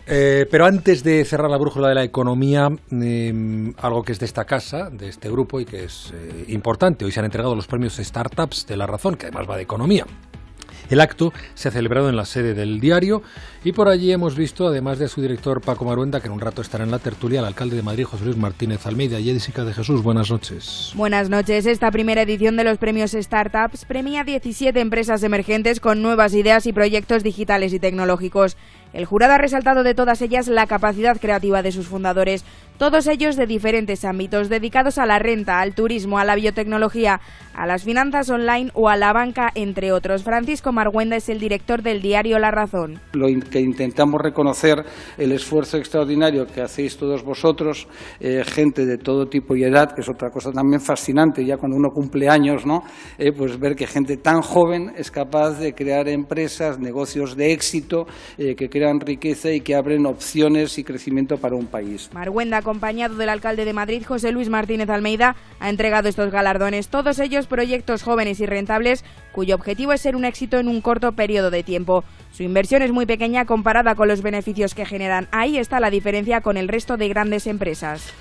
[0.07, 4.25] Eh, pero antes de cerrar la brújula de la economía, em, algo que es de
[4.25, 7.05] esta casa, de este grupo y que es eh, importante.
[7.05, 10.07] Hoy se han entregado los premios Startups de la Razón, que además va de economía.
[10.91, 13.23] El acto se ha celebrado en la sede del diario
[13.65, 16.63] y por allí hemos visto, además de su director Paco Maruenda, que en un rato
[16.63, 19.19] estará en la tertulia, al alcalde de Madrid, José Luis Martínez Almeida.
[19.21, 20.93] Jessica de Jesús, buenas noches.
[20.95, 21.67] Buenas noches.
[21.67, 26.73] Esta primera edición de los premios Startups premia 17 empresas emergentes con nuevas ideas y
[26.73, 28.57] proyectos digitales y tecnológicos.
[28.93, 32.45] El jurado ha resaltado de todas ellas la capacidad creativa de sus fundadores,
[32.79, 37.21] todos ellos de diferentes ámbitos, dedicados a la renta, al turismo, a la biotecnología,
[37.53, 40.23] a las finanzas online o a la banca, entre otros.
[40.23, 43.01] Francisco Marguenda es el director del diario La Razón.
[43.15, 44.85] Lo que intentamos reconocer
[45.17, 47.89] el esfuerzo extraordinario que hacéis todos vosotros,
[48.21, 51.77] eh, gente de todo tipo y edad, que es otra cosa también fascinante, ya cuando
[51.77, 52.85] uno cumple años, ¿no?
[53.19, 58.07] Eh, pues ver que gente tan joven es capaz de crear empresas, negocios de éxito,
[58.37, 62.11] eh, que crean riqueza y que abren opciones y crecimiento para un país.
[62.13, 67.19] Marguenda, acompañado del alcalde de Madrid, José Luis Martínez Almeida, ha entregado estos galardones, todos
[67.19, 71.51] ellos proyectos jóvenes y rentables cuyo objetivo es ser un éxito en un corto periodo
[71.51, 72.05] de tiempo.
[72.33, 75.27] Su inversión es muy pequeña comparada con los beneficios que generan.
[75.33, 78.13] Ahí está la diferencia con el resto de grandes empresas.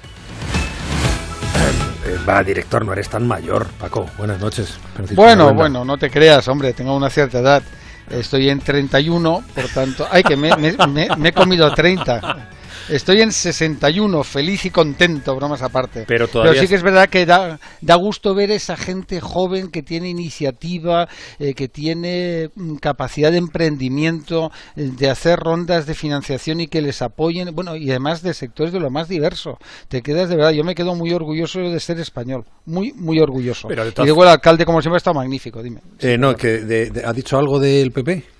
[2.05, 4.07] Eh, va, director, no eres tan mayor, Paco.
[4.17, 4.79] Buenas noches.
[5.13, 7.61] bueno, bueno, no te creas, hombre, tengo una cierta edad.
[8.09, 10.07] Estoy en 31, por tanto...
[10.09, 12.49] ¡Ay, que me, me he comido 30!
[12.89, 16.05] Estoy en 61, feliz y contento, bromas aparte.
[16.07, 19.83] Pero, todavía sí que es verdad que da, da gusto ver esa gente joven que
[19.83, 26.61] tiene iniciativa, eh, que tiene mm, capacidad de emprendimiento, eh, de hacer rondas de financiación
[26.61, 29.57] y que les apoyen, bueno, y además de sectores de lo más diverso.
[29.89, 33.67] Te quedas de verdad, yo me quedo muy orgulloso de ser español, muy, muy orgulloso.
[33.69, 35.81] Y luego el alcalde, como siempre, está magnífico, dime.
[35.99, 38.36] Eh, no, que ¿ha dicho algo del PP?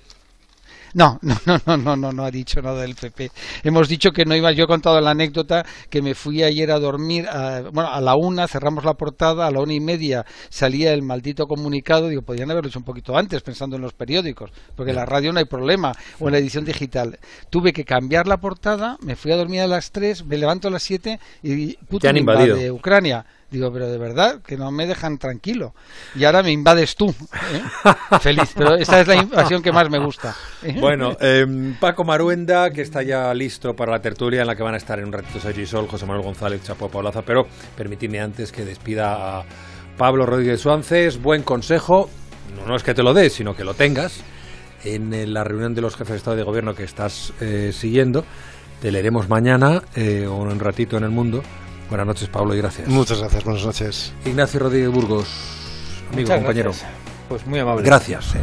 [0.94, 3.30] No, no, no, no, no, no, no ha dicho nada del PP.
[3.64, 4.52] Hemos dicho que no iba.
[4.52, 7.26] Yo he contado la anécdota que me fui ayer a dormir.
[7.28, 11.02] A, bueno, a la una cerramos la portada, a la una y media salía el
[11.02, 12.08] maldito comunicado.
[12.08, 15.32] Digo, podrían haberlo hecho un poquito antes, pensando en los periódicos, porque en la radio
[15.32, 17.18] no hay problema, o en la edición digital.
[17.50, 20.70] Tuve que cambiar la portada, me fui a dormir a las tres, me levanto a
[20.70, 23.24] las siete y puto, de Ucrania.
[23.50, 25.74] Digo, pero de verdad, que no me dejan tranquilo.
[26.14, 27.08] Y ahora me invades tú.
[27.08, 27.62] ¿eh?
[28.20, 30.36] Feliz, pero esta es la invasión que más me gusta.
[30.62, 30.76] ¿eh?
[30.78, 34.74] Bueno, em, Paco Maruenda, que está ya listo para la tertulia en la que van
[34.74, 38.52] a estar en un ratito Sergi Sol, José Manuel González, Chapo Paulaza, pero permitidme antes
[38.52, 39.44] que despida a
[39.96, 41.20] Pablo Rodríguez Suárez.
[41.22, 42.10] Buen consejo,
[42.66, 44.20] no, es que te lo des, sino que lo tengas
[44.84, 48.26] en la reunión de los jefes de Estado y de Gobierno que estás eh, siguiendo.
[48.82, 51.42] Te leeremos mañana o en un ratito en el mundo
[51.88, 52.88] Buenas noches, Pablo, y gracias.
[52.88, 54.12] Muchas gracias, buenas noches.
[54.26, 55.28] Ignacio Rodríguez Burgos,
[56.12, 56.72] amigo, compañero.
[57.28, 57.82] Pues muy amable.
[57.82, 58.34] Gracias.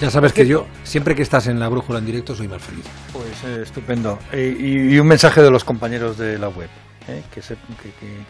[0.00, 2.84] Ya sabes que yo, siempre que estás en la brújula en directo, soy más feliz.
[3.12, 4.18] Pues eh, estupendo.
[4.32, 6.68] Eh, y, un mensaje de los compañeros de la web,
[7.08, 7.40] eh, que,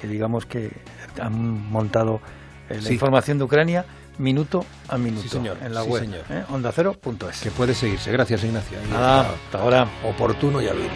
[0.01, 0.71] que, digamos que
[1.21, 2.21] han montado
[2.69, 3.85] la información de Ucrania
[4.19, 5.59] minuto a minuto sí, señor.
[5.62, 6.03] en la sí, web.
[6.03, 6.25] Señor.
[6.51, 7.41] onda cero.es.
[7.41, 8.12] Que puede seguirse.
[8.12, 8.79] Gracias, Ignacio.
[8.91, 9.89] Nada, hasta ahora.
[10.05, 10.91] Oportuno y hábil.